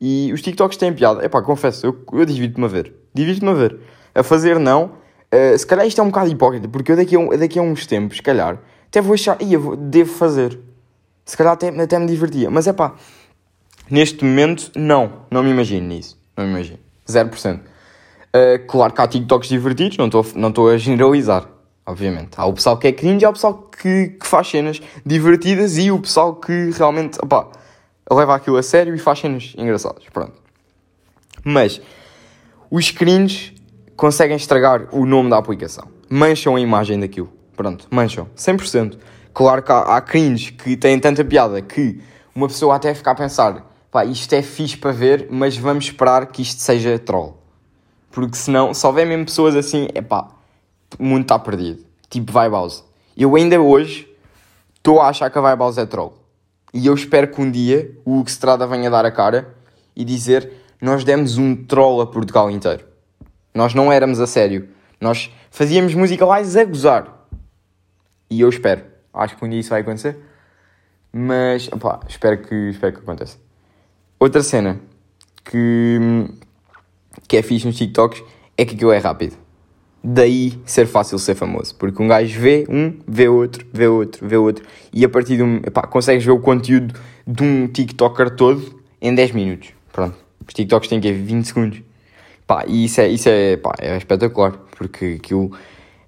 E 0.00 0.32
os 0.32 0.42
TikToks 0.42 0.76
têm 0.76 0.92
piada, 0.92 1.24
epá, 1.24 1.42
confesso, 1.42 1.86
eu, 1.86 1.96
eu 2.12 2.24
divirto-me 2.24 2.64
a 2.64 2.68
ver, 2.68 2.94
divirto-me 3.12 3.50
a 3.50 3.54
ver. 3.54 3.78
A 4.14 4.22
fazer 4.22 4.58
não, 4.58 4.92
uh, 5.32 5.58
se 5.58 5.66
calhar 5.66 5.86
isto 5.86 6.00
é 6.00 6.04
um 6.04 6.08
bocado 6.08 6.30
hipócrita, 6.30 6.68
porque 6.68 6.92
eu 6.92 6.96
daqui 6.96 7.16
a, 7.16 7.36
daqui 7.36 7.58
a 7.58 7.62
uns 7.62 7.86
tempos, 7.86 8.16
se 8.16 8.22
calhar, 8.22 8.58
até 8.86 9.00
vou 9.00 9.14
achar, 9.14 9.40
ia, 9.42 9.58
devo 9.78 10.12
fazer. 10.12 10.58
Se 11.24 11.36
calhar 11.36 11.52
até, 11.52 11.68
até 11.68 11.98
me 11.98 12.06
divertia, 12.06 12.50
mas 12.50 12.66
é 12.66 12.72
pá, 12.72 12.94
neste 13.90 14.24
momento, 14.24 14.70
não, 14.74 15.24
não 15.30 15.42
me 15.42 15.50
imagino 15.50 15.86
nisso, 15.86 16.18
não 16.36 16.44
me 16.44 16.50
imagino, 16.50 16.78
0%. 17.06 17.60
Uh, 17.60 18.66
claro 18.66 18.92
que 18.92 19.00
há 19.00 19.06
TikToks 19.06 19.48
divertidos, 19.48 19.96
não 19.96 20.06
estou 20.06 20.26
não 20.34 20.66
a 20.66 20.76
generalizar, 20.76 21.48
obviamente. 21.86 22.30
Há 22.36 22.46
o 22.46 22.52
pessoal 22.52 22.76
que 22.76 22.88
é 22.88 22.92
cringe, 22.92 23.24
há 23.24 23.30
o 23.30 23.32
pessoal 23.32 23.54
que, 23.54 24.08
que 24.08 24.26
faz 24.26 24.48
cenas 24.48 24.80
divertidas 25.04 25.76
e 25.78 25.90
o 25.90 25.98
pessoal 25.98 26.34
que 26.34 26.70
realmente, 26.70 27.18
opá, 27.22 27.48
leva 28.10 28.34
aquilo 28.34 28.56
a 28.56 28.62
sério 28.62 28.94
e 28.94 28.98
faz 28.98 29.18
cenas 29.18 29.54
engraçadas, 29.56 30.04
pronto. 30.12 30.34
Mas, 31.44 31.80
os 32.70 32.90
cringe 32.90 33.54
conseguem 33.96 34.36
estragar 34.36 34.88
o 34.92 35.04
nome 35.04 35.30
da 35.30 35.38
aplicação. 35.38 35.86
Mancham 36.08 36.56
a 36.56 36.60
imagem 36.60 36.98
daquilo, 36.98 37.30
pronto, 37.56 37.86
mancham, 37.90 38.28
100%. 38.36 38.98
Claro 39.32 39.62
que 39.62 39.72
há, 39.72 39.96
há 39.96 40.00
cringe 40.00 40.52
que 40.52 40.76
têm 40.76 40.98
tanta 40.98 41.24
piada 41.24 41.60
que 41.60 42.00
uma 42.34 42.48
pessoa 42.48 42.76
até 42.76 42.94
fica 42.94 43.10
a 43.10 43.14
pensar, 43.14 43.70
pá, 43.90 44.04
isto 44.04 44.32
é 44.32 44.42
fixe 44.42 44.76
para 44.76 44.92
ver, 44.92 45.28
mas 45.30 45.56
vamos 45.56 45.86
esperar 45.86 46.26
que 46.26 46.42
isto 46.42 46.60
seja 46.60 46.98
troll. 46.98 47.36
Porque 48.10 48.36
senão, 48.36 48.72
se 48.72 48.86
houver 48.86 49.06
mesmo 49.06 49.24
pessoas 49.24 49.56
assim, 49.56 49.88
é 49.94 50.00
pá, 50.00 50.28
o 50.98 51.04
mundo 51.04 51.22
está 51.22 51.38
perdido. 51.38 51.84
Tipo 52.08 52.32
Vibehouse. 52.32 52.82
Eu 53.16 53.34
ainda 53.36 53.60
hoje 53.60 54.08
estou 54.76 55.00
a 55.00 55.08
achar 55.08 55.30
que 55.30 55.38
a 55.38 55.50
Vibehouse 55.50 55.80
é 55.80 55.86
troll. 55.86 56.18
E 56.72 56.86
eu 56.86 56.94
espero 56.94 57.28
que 57.28 57.40
um 57.40 57.50
dia 57.50 57.96
o 58.04 58.18
Hugo 58.18 58.28
Strada 58.28 58.66
venha 58.66 58.90
dar 58.90 59.04
a 59.04 59.10
cara 59.10 59.54
e 59.94 60.04
dizer: 60.04 60.52
Nós 60.80 61.04
demos 61.04 61.38
um 61.38 61.54
troll 61.54 62.00
a 62.00 62.06
Portugal 62.06 62.50
inteiro. 62.50 62.84
Nós 63.54 63.74
não 63.74 63.92
éramos 63.92 64.20
a 64.20 64.26
sério. 64.26 64.68
Nós 65.00 65.30
fazíamos 65.50 65.94
música 65.94 66.24
lá 66.24 66.38
a 66.38 66.64
gozar. 66.64 67.26
E 68.28 68.40
eu 68.40 68.48
espero. 68.48 68.84
Acho 69.12 69.36
que 69.36 69.44
um 69.44 69.48
dia 69.48 69.60
isso 69.60 69.70
vai 69.70 69.82
acontecer. 69.82 70.18
Mas, 71.12 71.70
espero 72.08 72.42
que, 72.42 72.54
espero 72.70 72.92
que 72.94 72.98
aconteça. 73.00 73.38
Outra 74.18 74.42
cena 74.42 74.80
que 75.44 76.00
que 77.28 77.36
é 77.36 77.42
fixe 77.42 77.66
nos 77.66 77.76
TikToks 77.76 78.22
é 78.56 78.64
que 78.64 78.74
aquilo 78.74 78.92
é 78.92 78.98
rápido. 78.98 79.36
Daí 80.06 80.52
ser 80.66 80.86
fácil 80.86 81.18
ser 81.18 81.34
famoso. 81.34 81.74
Porque 81.76 82.02
um 82.02 82.06
gajo 82.06 82.38
vê 82.38 82.66
um, 82.68 82.92
vê 83.08 83.26
outro, 83.26 83.64
vê 83.72 83.88
outro, 83.88 84.28
vê 84.28 84.36
outro. 84.36 84.62
E 84.92 85.02
a 85.02 85.08
partir 85.08 85.38
de 85.38 85.42
um. 85.42 85.56
Epá, 85.64 85.86
consegues 85.86 86.22
ver 86.22 86.30
o 86.30 86.38
conteúdo 86.38 86.92
de 87.26 87.42
um 87.42 87.66
TikToker 87.66 88.36
todo 88.36 88.82
em 89.00 89.14
10 89.14 89.32
minutos. 89.32 89.70
Pronto. 89.90 90.14
Os 90.46 90.52
TikToks 90.52 90.90
têm 90.90 91.00
que 91.00 91.10
20 91.10 91.46
segundos. 91.46 91.82
Pá, 92.46 92.64
e 92.68 92.84
isso 92.84 93.00
é, 93.00 93.08
isso 93.08 93.30
é, 93.30 93.56
pá, 93.56 93.72
é 93.80 93.96
espetacular. 93.96 94.52
Porque 94.76 95.18
aquilo. 95.18 95.50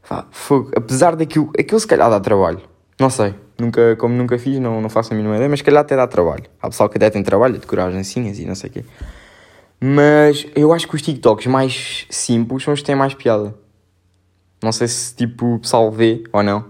Pá, 0.07 0.27
fogo, 0.31 0.71
apesar 0.77 1.17
daquilo. 1.17 1.51
Aquilo 1.59 1.81
se 1.81 1.87
calhar 1.87 2.11
dá 2.11 2.21
trabalho. 2.21 2.61
Não 3.01 3.09
sei. 3.09 3.35
Nunca, 3.59 3.97
como 3.97 4.15
nunca 4.15 4.39
fiz, 4.39 4.59
não, 4.59 4.83
não 4.83 4.91
faço 4.91 5.15
a 5.15 5.17
mínima 5.17 5.37
ideia. 5.37 5.49
Mas 5.49 5.61
se 5.61 5.65
calhar 5.65 5.81
até 5.81 5.97
dá 5.97 6.07
trabalho. 6.07 6.45
Há 6.61 6.69
pessoal 6.69 6.91
que 6.91 6.99
até 6.99 7.09
tem 7.09 7.23
trabalho, 7.23 7.59
decorar 7.59 7.87
as 7.87 7.95
dancinhas 7.95 8.39
e 8.39 8.45
não 8.45 8.55
sei 8.55 8.69
o 8.69 8.73
quê. 8.75 8.85
Mas 9.81 10.47
eu 10.55 10.71
acho 10.75 10.87
que 10.87 10.95
os 10.95 11.01
TikToks 11.01 11.47
mais 11.47 12.07
simples 12.11 12.63
são 12.63 12.75
os 12.75 12.81
que 12.81 12.87
têm 12.87 12.95
mais 12.95 13.15
piada. 13.15 13.55
Não 14.63 14.73
sei 14.73 14.89
se 14.89 15.15
tipo 15.15 15.55
o 15.55 15.59
pessoal 15.59 15.91
vê 15.91 16.25
ou 16.33 16.43
não, 16.43 16.65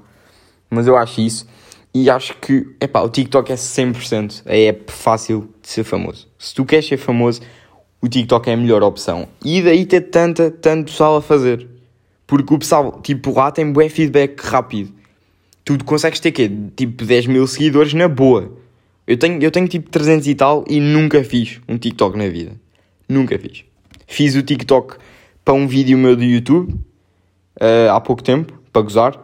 mas 0.69 0.87
eu 0.87 0.97
acho 0.97 1.21
isso. 1.21 1.47
E 1.95 2.11
acho 2.11 2.37
que, 2.37 2.67
epá, 2.79 3.01
o 3.01 3.09
TikTok 3.09 3.51
é 3.51 3.55
100% 3.55 4.43
a 4.45 4.55
app 4.55 4.93
fácil 4.93 5.49
de 5.63 5.69
ser 5.69 5.83
famoso. 5.83 6.29
Se 6.39 6.55
tu 6.55 6.65
queres 6.65 6.87
ser 6.87 6.99
famoso, 6.99 7.41
o 8.03 8.09
TikTok 8.09 8.51
é 8.51 8.53
a 8.53 8.57
melhor 8.57 8.83
opção. 8.83 9.27
E 9.43 9.63
daí 9.63 9.87
ter 9.87 10.03
tanta, 10.03 10.51
tanto 10.51 10.91
pessoal 10.91 11.17
a 11.17 11.23
fazer. 11.23 11.67
Porque 12.27 12.53
o 12.53 12.59
pessoal, 12.59 13.01
tipo, 13.03 13.33
lá 13.33 13.51
tem 13.51 13.73
bom 13.73 13.89
feedback 13.89 14.39
rápido. 14.41 14.93
Tu 15.65 15.83
consegues 15.85 16.21
ter 16.21 16.33
quê? 16.33 16.51
Tipo, 16.77 17.03
10 17.03 17.29
mil 17.29 17.47
seguidores 17.47 17.95
na 17.95 18.09
boa. 18.09 18.53
Eu 19.07 19.17
tenho, 19.17 19.43
eu 19.43 19.51
tenho 19.51 19.67
tipo 19.67 19.89
300 19.89 20.27
e 20.27 20.35
tal 20.35 20.65
e 20.69 20.81
nunca 20.81 21.25
fiz 21.25 21.61
um 21.67 21.79
TikTok 21.79 22.19
na 22.19 22.29
vida. 22.29 22.53
Nunca 23.09 23.39
fiz. 23.39 23.65
Fiz 24.07 24.35
o 24.35 24.43
TikTok 24.43 24.97
para 25.45 25.55
um 25.55 25.67
vídeo 25.67 25.97
meu 25.97 26.15
do 26.15 26.25
YouTube 26.25 26.79
uh, 27.61 27.91
há 27.93 28.01
pouco 28.01 28.23
tempo, 28.23 28.53
para 28.73 28.83
gozar, 28.83 29.19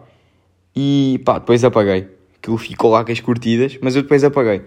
e 0.75 1.21
pá, 1.25 1.39
depois 1.39 1.63
apaguei. 1.65 2.09
Aquilo 2.39 2.59
ficou 2.59 2.91
lá 2.91 3.05
com 3.05 3.13
as 3.13 3.21
curtidas, 3.21 3.79
mas 3.81 3.95
eu 3.95 4.03
depois 4.03 4.25
apaguei. 4.25 4.63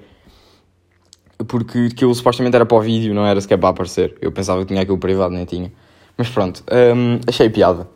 Porque 1.47 1.89
aquilo 1.91 2.15
supostamente 2.15 2.55
era 2.55 2.65
para 2.65 2.77
o 2.77 2.81
vídeo, 2.81 3.13
não 3.13 3.25
era 3.25 3.41
sequer 3.41 3.57
para 3.57 3.69
aparecer. 3.69 4.15
Eu 4.21 4.31
pensava 4.31 4.61
que 4.61 4.67
tinha 4.67 4.81
aquilo 4.81 4.97
privado, 4.97 5.33
nem 5.33 5.43
tinha. 5.43 5.71
Mas 6.17 6.29
pronto, 6.29 6.63
um, 6.71 7.19
achei 7.27 7.49
piada 7.49 7.87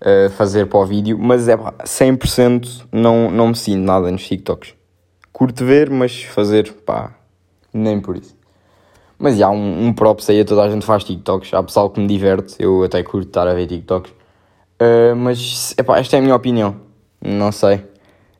uh, 0.00 0.30
fazer 0.30 0.66
para 0.66 0.78
o 0.78 0.86
vídeo, 0.86 1.18
mas 1.18 1.48
é 1.48 1.56
pá, 1.56 1.72
100% 1.84 2.86
não, 2.92 3.30
não 3.30 3.48
me 3.48 3.56
sinto 3.56 3.84
nada 3.84 4.10
nos 4.10 4.26
TikToks. 4.26 4.74
Curto 5.32 5.64
ver, 5.64 5.90
mas 5.90 6.22
fazer, 6.22 6.72
pá, 6.84 7.14
nem 7.72 8.00
por 8.00 8.16
isso. 8.16 8.36
Mas 9.18 9.40
há 9.40 9.50
um, 9.50 9.86
um 9.86 9.92
props 9.92 10.30
aí 10.30 10.44
toda 10.44 10.62
a 10.62 10.70
gente 10.70 10.86
faz 10.86 11.02
TikToks. 11.02 11.52
Há 11.52 11.62
pessoal 11.62 11.90
que 11.90 11.98
me 11.98 12.06
diverte, 12.06 12.54
eu 12.60 12.84
até 12.84 13.02
curto 13.02 13.28
estar 13.28 13.48
a 13.48 13.54
ver 13.54 13.66
TikToks. 13.66 14.12
Uh, 14.80 15.16
mas 15.16 15.74
epá, 15.76 15.98
esta 15.98 16.16
é 16.16 16.18
a 16.18 16.22
minha 16.22 16.34
opinião. 16.34 16.76
Não 17.20 17.50
sei 17.50 17.84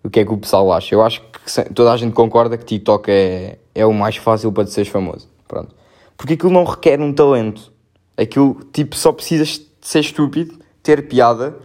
o 0.02 0.10
que 0.10 0.20
é 0.20 0.24
que 0.24 0.32
o 0.32 0.38
pessoal 0.38 0.72
acha. 0.72 0.94
Eu 0.94 1.02
acho 1.02 1.20
que 1.20 1.74
toda 1.74 1.92
a 1.92 1.96
gente 1.96 2.12
concorda 2.12 2.56
que 2.56 2.64
TikTok 2.64 3.10
é, 3.10 3.58
é 3.74 3.86
o 3.86 3.92
mais 3.92 4.16
fácil 4.16 4.52
para 4.52 4.66
seres 4.66 4.88
famoso. 4.88 5.28
Pronto. 5.46 5.74
Porque 6.16 6.34
aquilo 6.34 6.52
não 6.52 6.64
requer 6.64 7.00
um 7.00 7.12
talento. 7.12 7.72
Aquilo, 8.16 8.60
tipo, 8.72 8.96
só 8.96 9.12
precisas 9.12 9.60
ser 9.80 10.00
estúpido, 10.00 10.58
ter 10.82 11.06
piada, 11.08 11.56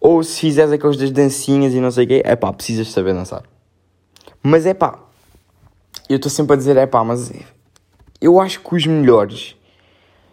ou 0.00 0.22
se 0.22 0.40
fizeres 0.40 0.70
aquelas 0.70 0.96
das 0.96 1.10
dancinhas 1.10 1.72
e 1.72 1.80
não 1.80 1.90
sei 1.90 2.04
o 2.04 2.08
quê, 2.08 2.22
é 2.24 2.36
pá, 2.36 2.52
precisas 2.52 2.88
saber 2.90 3.14
dançar. 3.14 3.42
Mas 4.42 4.66
é 4.66 4.74
pá, 4.74 4.98
eu 6.08 6.16
estou 6.16 6.30
sempre 6.30 6.52
a 6.52 6.56
dizer 6.56 6.76
é 6.76 6.86
pá, 6.86 7.02
mas 7.02 7.32
eu 8.20 8.38
acho 8.38 8.60
que 8.60 8.74
os 8.74 8.86
melhores. 8.86 9.56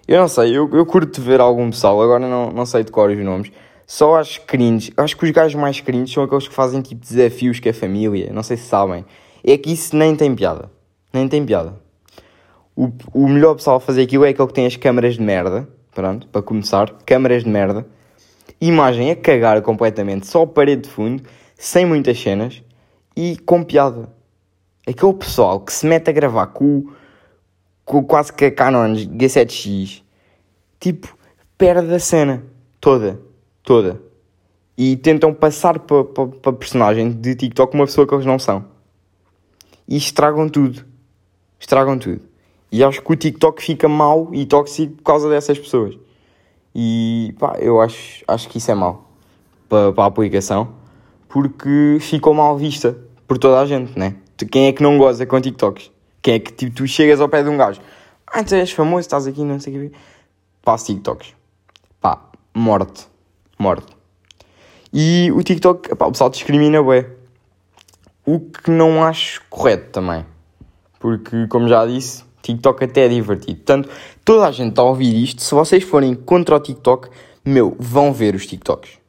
Eu 0.06 0.20
não 0.20 0.28
sei, 0.28 0.58
eu, 0.58 0.70
eu 0.74 0.86
curto 0.86 1.22
ver 1.22 1.40
algum 1.40 1.70
pessoal, 1.70 2.02
agora 2.02 2.28
não, 2.28 2.52
não 2.52 2.66
sei 2.66 2.84
de 2.84 2.92
cor 2.92 3.10
os 3.10 3.18
nomes. 3.18 3.52
Só 3.86 4.16
acho 4.16 4.42
cringe. 4.42 4.94
Acho 4.96 5.18
que 5.18 5.26
os 5.26 5.32
gajos 5.32 5.60
mais 5.60 5.80
cringe 5.82 6.14
são 6.14 6.24
aqueles 6.24 6.48
que 6.48 6.54
fazem 6.54 6.82
tipo 6.82 7.02
desafios 7.02 7.60
que 7.60 7.70
a 7.70 7.74
família. 7.74 8.32
Não 8.34 8.44
sei 8.44 8.58
se 8.58 8.64
sabem. 8.64 9.06
É 9.44 9.58
que 9.58 9.72
isso 9.72 9.96
nem 9.96 10.16
tem 10.16 10.34
piada. 10.36 10.72
Nem 11.14 11.28
tem 11.28 11.46
piada. 11.46 11.76
O, 12.76 12.92
o 13.14 13.28
melhor 13.28 13.56
pessoal 13.56 13.78
a 13.78 13.80
fazer 13.80 14.04
aquilo 14.04 14.26
é 14.26 14.30
aquele 14.30 14.48
que 14.48 14.54
tem 14.54 14.66
as 14.66 14.76
câmaras 14.76 15.16
de 15.16 15.22
merda. 15.22 15.68
Pronto, 15.94 16.28
para 16.28 16.42
começar. 16.42 16.92
Câmaras 17.06 17.44
de 17.44 17.50
merda. 17.50 17.86
Imagem 18.60 19.12
a 19.12 19.16
cagar 19.16 19.62
completamente. 19.62 20.28
Só 20.28 20.46
parede 20.46 20.84
de 20.84 20.90
fundo. 20.90 21.24
Sem 21.56 21.86
muitas 21.86 22.20
cenas. 22.20 22.64
E 23.16 23.38
com 23.38 23.64
piada. 23.64 24.10
Aquele 24.88 25.14
pessoal 25.14 25.60
que 25.60 25.74
se 25.74 25.86
mete 25.86 26.10
a 26.10 26.14
gravar 26.14 26.48
com 26.48 26.88
com 27.92 28.04
quase 28.04 28.32
que 28.32 28.46
a 28.46 28.52
Canon 28.52 28.94
G7X. 28.94 30.02
Tipo, 30.80 31.14
perde 31.58 31.94
a 31.94 32.00
cena 32.00 32.44
toda, 32.80 33.20
toda. 33.64 34.02
E 34.78 34.96
tentam 34.96 35.34
passar 35.34 35.80
para 35.80 36.04
pa, 36.04 36.28
pa 36.28 36.54
personagem 36.54 37.12
de 37.12 37.36
TikTok 37.36 37.76
uma 37.76 37.86
pessoa 37.86 38.08
que 38.08 38.14
eles 38.14 38.26
não 38.26 38.40
são. 38.40 38.66
E 39.88 39.98
estragam 39.98 40.48
tudo. 40.50 40.86
Estragam 41.60 41.98
tudo. 41.98 42.22
E 42.72 42.84
acho 42.84 43.02
que 43.02 43.12
o 43.12 43.16
TikTok 43.16 43.62
fica 43.62 43.88
mau 43.88 44.30
e 44.34 44.46
tóxico 44.46 44.96
por 44.96 45.04
causa 45.04 45.30
dessas 45.30 45.60
pessoas. 45.60 45.98
E 46.74 47.36
pá, 47.38 47.58
eu 47.60 47.82
acho, 47.82 48.24
acho 48.28 48.48
que 48.48 48.58
isso 48.58 48.72
é 48.72 48.76
mau 48.76 49.12
para, 49.68 49.94
a 49.96 50.06
aplicação 50.06 50.74
porque 51.28 51.98
ficou 52.00 52.34
mal 52.34 52.58
vista 52.58 52.98
por 53.28 53.38
toda 53.38 53.60
a 53.60 53.66
gente, 53.66 53.98
né? 53.98 54.16
Quem 54.50 54.68
é 54.68 54.74
que 54.74 54.82
não 54.82 54.98
goza 54.98 55.26
com 55.26 55.40
TikToks? 55.40 55.92
Quem 56.22 56.36
é 56.36 56.40
que 56.40 56.52
tipo, 56.52 56.76
tu 56.76 56.88
chegas 56.88 57.22
ao 57.22 57.30
pé 57.30 57.44
de 57.44 57.50
um 57.50 57.58
gajo? 57.58 57.82
Ah, 58.26 58.44
tu 58.44 58.56
és 58.56 58.72
famoso, 58.72 59.02
estás 59.02 59.28
aqui, 59.28 59.44
não 59.44 59.60
sei 59.60 59.78
o 59.78 59.90
que. 59.90 59.98
Passo 60.64 60.88
TikToks. 60.88 61.34
Pá, 62.00 62.30
morte. 62.54 63.11
Morte. 63.62 63.88
E 64.94 65.32
o 65.34 65.42
TikTok, 65.42 65.94
o 65.94 66.12
pessoal 66.12 66.30
discrimina, 66.30 66.82
bué. 66.82 67.10
O 68.26 68.40
que 68.40 68.70
não 68.70 69.04
acho 69.04 69.42
correto 69.50 69.92
também. 69.92 70.26
Porque, 71.00 71.48
como 71.48 71.68
já 71.68 71.86
disse, 71.86 72.24
TikTok 72.42 72.84
até 72.84 73.06
é 73.06 73.10
divertido. 73.10 73.58
Portanto, 73.58 73.90
toda 74.26 74.48
a 74.48 74.52
gente 74.52 74.72
está 74.72 74.82
a 74.82 74.86
ouvir 74.86 75.24
isto. 75.24 75.42
Se 75.42 75.54
vocês 75.54 75.84
forem 75.84 76.14
contra 76.14 76.56
o 76.56 76.60
TikTok, 76.60 77.10
meu, 77.46 77.76
vão 77.80 78.12
ver 78.12 78.36
os 78.36 78.46
TikToks. 78.46 79.00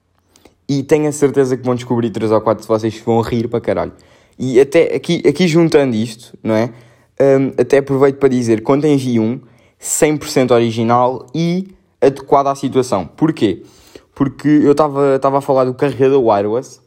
E 0.69 0.83
tenho 0.83 1.09
a 1.09 1.13
certeza 1.13 1.57
que 1.57 1.65
vão 1.65 1.75
descobrir 1.75 2.11
3 2.11 2.31
ou 2.31 2.41
4 2.41 2.63
se 2.63 2.69
vocês 2.69 2.99
vão 3.05 3.21
rir 3.21 3.49
para 3.49 3.61
caralho. 3.61 3.93
E 4.39 4.61
até 4.61 4.95
aqui, 4.95 5.23
aqui 5.27 5.47
juntando 5.47 5.95
isto, 5.95 6.37
não 6.43 6.55
é? 6.55 6.73
Um, 7.21 7.49
até 7.61 7.79
aproveito 7.79 8.17
para 8.17 8.29
dizer, 8.29 8.63
quando 8.63 8.87
envio 8.87 9.23
um, 9.23 9.41
100% 9.81 10.53
original 10.53 11.27
e 11.35 11.69
adequado 12.01 12.47
à 12.47 12.55
situação. 12.55 13.07
Porquê? 13.07 13.63
Porque 14.23 14.47
eu 14.47 14.71
estava 14.71 15.39
a 15.39 15.41
falar 15.41 15.65
do 15.65 15.75
carregador 15.75 16.23
wireless, 16.25 16.81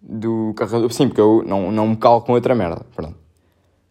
do 0.00 0.52
carregador, 0.56 0.92
sim, 0.92 1.06
porque 1.06 1.20
eu 1.20 1.44
não, 1.46 1.70
não 1.70 1.86
me 1.86 1.96
calo 1.96 2.22
com 2.22 2.32
outra 2.32 2.56
merda, 2.56 2.84
pronto. 2.96 3.14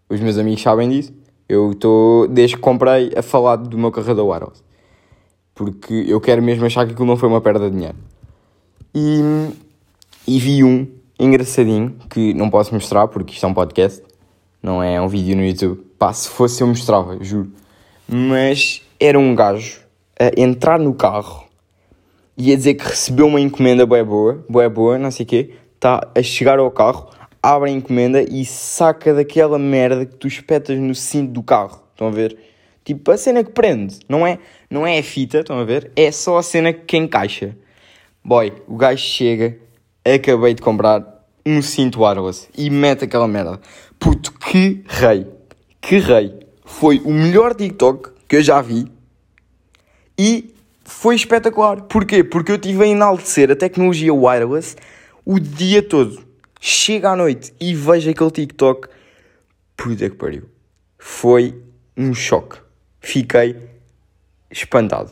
Os 0.09 0.19
meus 0.19 0.37
amigos 0.37 0.61
sabem 0.61 0.89
disso. 0.89 1.13
Eu 1.47 1.71
estou, 1.71 2.27
desde 2.27 2.57
que 2.57 2.61
comprei, 2.61 3.13
a 3.15 3.21
falar 3.21 3.55
do 3.55 3.77
meu 3.77 3.93
carregador 3.93 4.27
wireless. 4.27 4.61
Porque 5.55 6.03
eu 6.05 6.19
quero 6.19 6.43
mesmo 6.43 6.65
achar 6.65 6.85
que 6.85 6.91
aquilo 6.91 7.07
não 7.07 7.15
foi 7.15 7.29
uma 7.29 7.39
perda 7.39 7.69
de 7.69 7.77
dinheiro. 7.77 7.95
E, 8.93 9.21
e 10.27 10.37
vi 10.37 10.61
um 10.61 10.85
engraçadinho 11.17 11.95
que 12.09 12.33
não 12.33 12.49
posso 12.49 12.73
mostrar 12.73 13.07
porque 13.07 13.33
isto 13.33 13.45
é 13.45 13.47
um 13.47 13.53
podcast, 13.53 14.03
não 14.61 14.83
é 14.83 14.99
um 14.99 15.07
vídeo 15.07 15.37
no 15.37 15.45
YouTube. 15.45 15.81
Pá, 15.97 16.11
se 16.11 16.27
fosse 16.27 16.61
eu 16.61 16.67
mostrava, 16.67 17.23
juro. 17.23 17.53
Mas 18.05 18.81
era 18.99 19.17
um 19.17 19.33
gajo 19.33 19.79
a 20.19 20.37
entrar 20.37 20.77
no 20.77 20.93
carro 20.93 21.49
e 22.43 22.51
a 22.51 22.55
dizer 22.55 22.73
que 22.73 22.83
recebeu 22.83 23.27
uma 23.27 23.39
encomenda 23.39 23.85
boa 23.85 24.03
boa, 24.03 24.45
boa 24.49 24.67
boa, 24.67 24.97
não 24.97 25.11
sei 25.11 25.23
o 25.23 25.29
quê. 25.29 25.53
Está 25.75 26.09
a 26.15 26.23
chegar 26.23 26.57
ao 26.57 26.71
carro, 26.71 27.07
abre 27.41 27.69
a 27.69 27.73
encomenda 27.73 28.23
e 28.23 28.43
saca 28.45 29.13
daquela 29.13 29.59
merda 29.59 30.07
que 30.07 30.15
tu 30.15 30.27
espetas 30.27 30.79
no 30.79 30.95
cinto 30.95 31.33
do 31.33 31.43
carro. 31.43 31.83
Estão 31.91 32.07
a 32.07 32.09
ver? 32.09 32.35
Tipo, 32.83 33.11
a 33.11 33.17
cena 33.17 33.43
que 33.43 33.51
prende. 33.51 33.99
Não 34.09 34.25
é, 34.25 34.39
não 34.71 34.87
é 34.87 34.97
a 34.97 35.03
fita, 35.03 35.41
estão 35.41 35.59
a 35.59 35.63
ver? 35.63 35.91
É 35.95 36.11
só 36.11 36.39
a 36.39 36.41
cena 36.41 36.73
que 36.73 36.97
encaixa. 36.97 37.55
Boy, 38.25 38.51
o 38.67 38.75
gajo 38.75 39.03
chega, 39.03 39.59
acabei 40.03 40.55
de 40.55 40.63
comprar 40.63 41.23
um 41.45 41.61
cinto 41.61 42.01
wireless 42.01 42.49
e 42.57 42.71
mete 42.71 43.03
aquela 43.03 43.27
merda. 43.27 43.61
Puto, 43.99 44.33
que 44.33 44.83
rei. 44.87 45.27
Que 45.79 45.99
rei. 45.99 46.39
Foi 46.65 46.97
o 47.05 47.11
melhor 47.11 47.53
TikTok 47.53 48.09
que 48.27 48.37
eu 48.37 48.41
já 48.41 48.59
vi 48.63 48.87
e 50.17 50.55
foi 50.83 51.15
espetacular. 51.15 51.81
Porquê? 51.83 52.23
Porque 52.23 52.51
eu 52.51 52.57
tive 52.57 52.83
a 52.83 52.87
enaltecer 52.87 53.51
a 53.51 53.55
tecnologia 53.55 54.13
wireless 54.13 54.75
o 55.25 55.39
dia 55.39 55.81
todo. 55.81 56.23
Chega 56.59 57.09
à 57.09 57.15
noite 57.15 57.53
e 57.59 57.73
vejo 57.73 58.09
aquele 58.09 58.31
TikTok. 58.31 58.87
Puta 59.75 60.09
que 60.09 60.15
pariu. 60.15 60.43
Foi 60.97 61.55
um 61.97 62.13
choque. 62.13 62.57
Fiquei 62.99 63.55
espantado. 64.49 65.11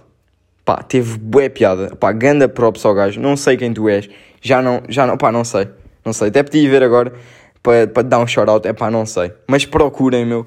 Pá, 0.63 0.83
teve 0.83 1.17
bué 1.17 1.49
piada. 1.49 1.95
Pá, 1.95 2.11
ganda 2.11 2.47
props 2.47 2.85
ao 2.85 2.93
gajo. 2.93 3.19
Não 3.19 3.35
sei 3.35 3.57
quem 3.57 3.73
tu 3.73 3.89
és. 3.89 4.07
Já 4.41 4.61
não, 4.61 4.83
já 4.87 5.07
não, 5.07 5.17
pá, 5.17 5.31
não 5.31 5.43
sei. 5.43 5.67
Não 6.05 6.13
sei. 6.13 6.27
Até 6.27 6.43
pedi 6.43 6.67
ver 6.67 6.83
agora 6.83 7.13
para, 7.63 8.03
dar 8.03 8.19
um 8.19 8.27
shout-out. 8.27 8.67
É 8.67 8.73
pá, 8.73 8.91
não 8.91 9.05
sei. 9.05 9.31
Mas 9.47 9.65
procurem, 9.65 10.25
meu. 10.25 10.45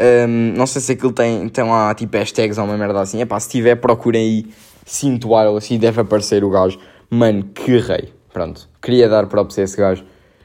Um, 0.00 0.54
não 0.56 0.66
sei 0.66 0.80
se 0.80 0.92
aquilo 0.92 1.12
tem, 1.12 1.46
tem 1.50 1.62
lá 1.62 1.94
tipo 1.94 2.16
hashtags 2.16 2.56
ou 2.56 2.64
uma 2.64 2.78
merda 2.78 3.02
assim. 3.02 3.20
É 3.20 3.26
pá, 3.26 3.38
se 3.38 3.50
tiver, 3.50 3.76
procurem 3.76 4.22
aí. 4.22 4.46
Cinto 4.86 5.32
wireless 5.32 5.72
e 5.72 5.78
deve 5.78 6.00
aparecer 6.00 6.42
o 6.42 6.50
gajo. 6.50 6.78
Mano, 7.10 7.44
que 7.44 7.78
rei. 7.78 8.12
Pronto. 8.32 8.68
Queria 8.80 9.08
dar 9.08 9.26
props 9.26 9.58
a 9.58 9.62
esse 9.62 9.76
gajo. 9.76 10.04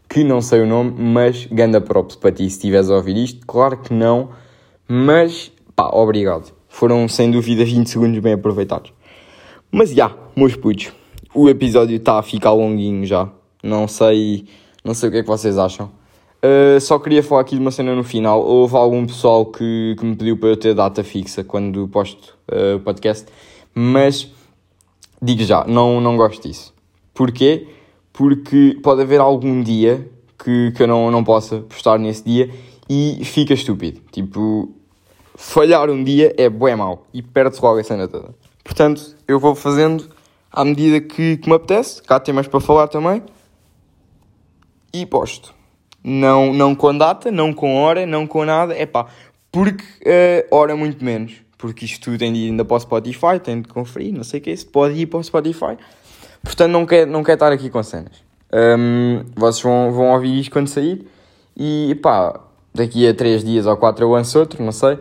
Que 0.09 0.23
não 0.23 0.41
sei 0.41 0.61
o 0.61 0.67
nome, 0.67 0.93
mas 0.97 1.47
ganda 1.47 1.79
props 1.79 2.15
para 2.15 2.31
ti 2.31 2.43
se 2.49 2.57
estiveres 2.57 2.89
a 2.89 2.95
ouvir 2.95 3.15
isto. 3.17 3.45
Claro 3.47 3.77
que 3.77 3.93
não. 3.93 4.29
Mas, 4.87 5.51
pá, 5.75 5.89
obrigado. 5.93 6.53
Foram 6.67 7.07
sem 7.07 7.31
dúvida 7.31 7.63
20 7.63 7.89
segundos 7.89 8.19
bem 8.19 8.33
aproveitados. 8.33 8.93
Mas 9.71 9.89
já, 9.89 10.07
yeah, 10.07 10.17
meus 10.35 10.55
putos, 10.55 10.91
o 11.33 11.49
episódio 11.49 11.95
está 11.95 12.19
a 12.19 12.23
ficar 12.23 12.51
longuinho 12.51 13.05
já. 13.05 13.29
Não 13.63 13.87
sei, 13.87 14.45
não 14.83 14.93
sei 14.93 15.09
o 15.09 15.11
que 15.11 15.17
é 15.19 15.21
que 15.21 15.27
vocês 15.27 15.57
acham. 15.57 15.89
Uh, 16.45 16.79
só 16.79 16.99
queria 16.99 17.23
falar 17.23 17.41
aqui 17.41 17.55
de 17.55 17.61
uma 17.61 17.71
cena 17.71 17.95
no 17.95 18.03
final. 18.03 18.39
Houve 18.41 18.75
algum 18.75 19.07
pessoal 19.07 19.45
que, 19.47 19.95
que 19.97 20.05
me 20.05 20.15
pediu 20.15 20.37
para 20.37 20.49
eu 20.49 20.57
ter 20.57 20.75
data 20.75 21.03
fixa 21.03 21.43
quando 21.43 21.87
posto 21.87 22.37
uh, 22.51 22.75
o 22.75 22.79
podcast, 22.81 23.25
mas 23.73 24.29
digo 25.19 25.43
já, 25.43 25.65
não, 25.65 25.99
não 25.99 26.15
gosto 26.15 26.47
disso. 26.47 26.71
Porquê? 27.15 27.67
Porque 28.13 28.77
pode 28.83 29.01
haver 29.01 29.19
algum 29.19 29.63
dia 29.63 30.07
que, 30.37 30.71
que 30.73 30.83
eu 30.83 30.87
não, 30.87 31.09
não 31.09 31.23
possa 31.23 31.61
postar 31.61 31.97
nesse 31.97 32.23
dia 32.23 32.51
e 32.87 33.21
fica 33.23 33.53
estúpido. 33.53 34.01
Tipo, 34.11 34.71
falhar 35.35 35.89
um 35.89 36.03
dia 36.03 36.31
é 36.37 36.47
bué 36.47 36.75
mau 36.75 37.07
e 37.11 37.23
perde-se 37.23 37.61
logo 37.61 37.79
a 37.79 37.83
cena 37.83 38.07
toda. 38.07 38.35
Portanto, 38.63 39.15
eu 39.27 39.39
vou 39.39 39.55
fazendo 39.55 40.07
à 40.51 40.63
medida 40.63 41.01
que, 41.01 41.37
que 41.37 41.49
me 41.49 41.55
apetece. 41.55 42.03
Cá 42.03 42.19
tem 42.19 42.35
mais 42.35 42.47
para 42.47 42.59
falar 42.59 42.87
também. 42.87 43.23
E 44.93 45.05
posto. 45.05 45.55
Não, 46.07 46.53
não 46.53 46.75
com 46.75 46.95
data, 46.95 47.31
não 47.31 47.51
com 47.51 47.77
hora, 47.77 48.05
não 48.05 48.27
com 48.27 48.45
nada. 48.45 48.75
É 48.77 48.85
pá, 48.85 49.07
porque 49.51 49.83
uh, 49.83 50.55
hora 50.55 50.75
muito 50.75 51.03
menos. 51.03 51.33
Porque 51.57 51.85
isto 51.85 52.03
tudo 52.03 52.19
tem 52.19 52.31
de 52.31 52.39
ir 52.39 52.49
ainda 52.51 52.63
para 52.63 52.77
o 52.77 52.79
Spotify, 52.79 53.39
tem 53.43 53.61
de 53.61 53.67
conferir, 53.67 54.13
não 54.13 54.23
sei 54.23 54.39
o 54.39 54.43
que 54.43 54.51
é. 54.51 54.55
Se 54.55 54.65
pode 54.65 54.93
ir 54.93 55.07
para 55.07 55.19
o 55.19 55.23
Spotify. 55.23 55.77
Portanto, 56.43 56.71
não 56.71 56.85
quero 56.85 57.09
não 57.09 57.23
quer 57.23 57.33
estar 57.33 57.51
aqui 57.51 57.69
com 57.69 57.81
cenas. 57.81 58.23
Um, 58.53 59.23
vocês 59.35 59.63
vão, 59.63 59.91
vão 59.91 60.11
ouvir 60.11 60.39
isto 60.39 60.51
quando 60.51 60.67
sair. 60.67 61.07
E 61.57 61.97
pá, 62.03 62.39
daqui 62.73 63.07
a 63.07 63.13
3 63.13 63.43
dias 63.43 63.65
ou 63.65 63.75
4 63.75 64.05
eu 64.05 64.11
lanço 64.11 64.37
outro, 64.37 64.63
não 64.63 64.71
sei 64.71 64.99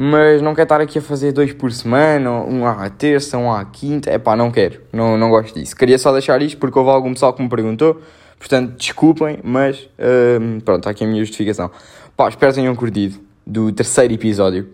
mas 0.00 0.40
não 0.40 0.54
quero 0.54 0.62
estar 0.62 0.80
aqui 0.80 1.00
a 1.00 1.02
fazer 1.02 1.32
dois 1.32 1.52
por 1.52 1.72
semana, 1.72 2.30
um 2.30 2.64
à 2.64 2.88
terça, 2.88 3.36
um 3.36 3.52
à 3.52 3.64
quinta. 3.64 4.08
É 4.08 4.16
pá, 4.16 4.36
não 4.36 4.48
quero, 4.48 4.80
não, 4.92 5.18
não 5.18 5.28
gosto 5.28 5.58
disso. 5.58 5.74
Queria 5.74 5.98
só 5.98 6.12
deixar 6.12 6.40
isto 6.40 6.56
porque 6.56 6.78
houve 6.78 6.92
algum 6.92 7.12
pessoal 7.12 7.32
que 7.32 7.42
me 7.42 7.48
perguntou, 7.48 8.00
portanto, 8.38 8.76
desculpem, 8.76 9.38
mas 9.42 9.88
uh, 9.98 10.60
pronto, 10.64 10.78
está 10.80 10.90
aqui 10.90 11.04
a 11.04 11.06
minha 11.06 11.20
justificação. 11.24 11.70
Pá, 12.16 12.28
espero 12.28 12.52
que 12.52 12.60
tenham 12.60 12.74
curtido 12.74 13.20
do 13.46 13.72
terceiro 13.72 14.12
episódio. 14.12 14.68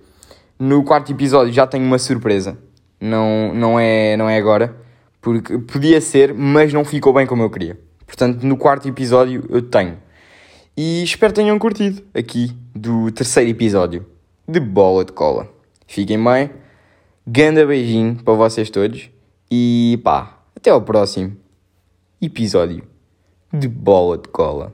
No 0.58 0.84
quarto 0.84 1.12
episódio 1.12 1.52
já 1.52 1.66
tenho 1.66 1.84
uma 1.84 1.98
surpresa, 1.98 2.56
não, 3.00 3.52
não, 3.54 3.78
é, 3.78 4.16
não 4.16 4.28
é 4.28 4.36
agora, 4.36 4.74
porque 5.20 5.58
podia 5.58 6.00
ser, 6.00 6.32
mas 6.32 6.72
não 6.72 6.84
ficou 6.84 7.12
bem 7.12 7.26
como 7.26 7.42
eu 7.42 7.50
queria. 7.50 7.78
Portanto, 8.06 8.42
no 8.44 8.56
quarto 8.56 8.88
episódio 8.88 9.44
eu 9.48 9.62
tenho. 9.62 9.96
E 10.76 11.02
espero 11.02 11.32
que 11.32 11.40
tenham 11.40 11.58
curtido 11.58 12.02
aqui 12.14 12.56
do 12.74 13.10
terceiro 13.10 13.50
episódio 13.50 14.06
de 14.46 14.60
bola 14.60 15.04
de 15.04 15.12
cola. 15.12 15.48
Fiquem 15.86 16.22
bem, 16.22 16.50
grande 17.26 17.64
beijinho 17.64 18.16
para 18.22 18.34
vocês 18.34 18.70
todos 18.70 19.10
e 19.50 20.00
pá, 20.02 20.38
até 20.56 20.70
ao 20.70 20.82
próximo 20.82 21.36
episódio 22.20 22.93
de 23.54 23.68
bola 23.68 24.18
de 24.18 24.28
cola. 24.28 24.72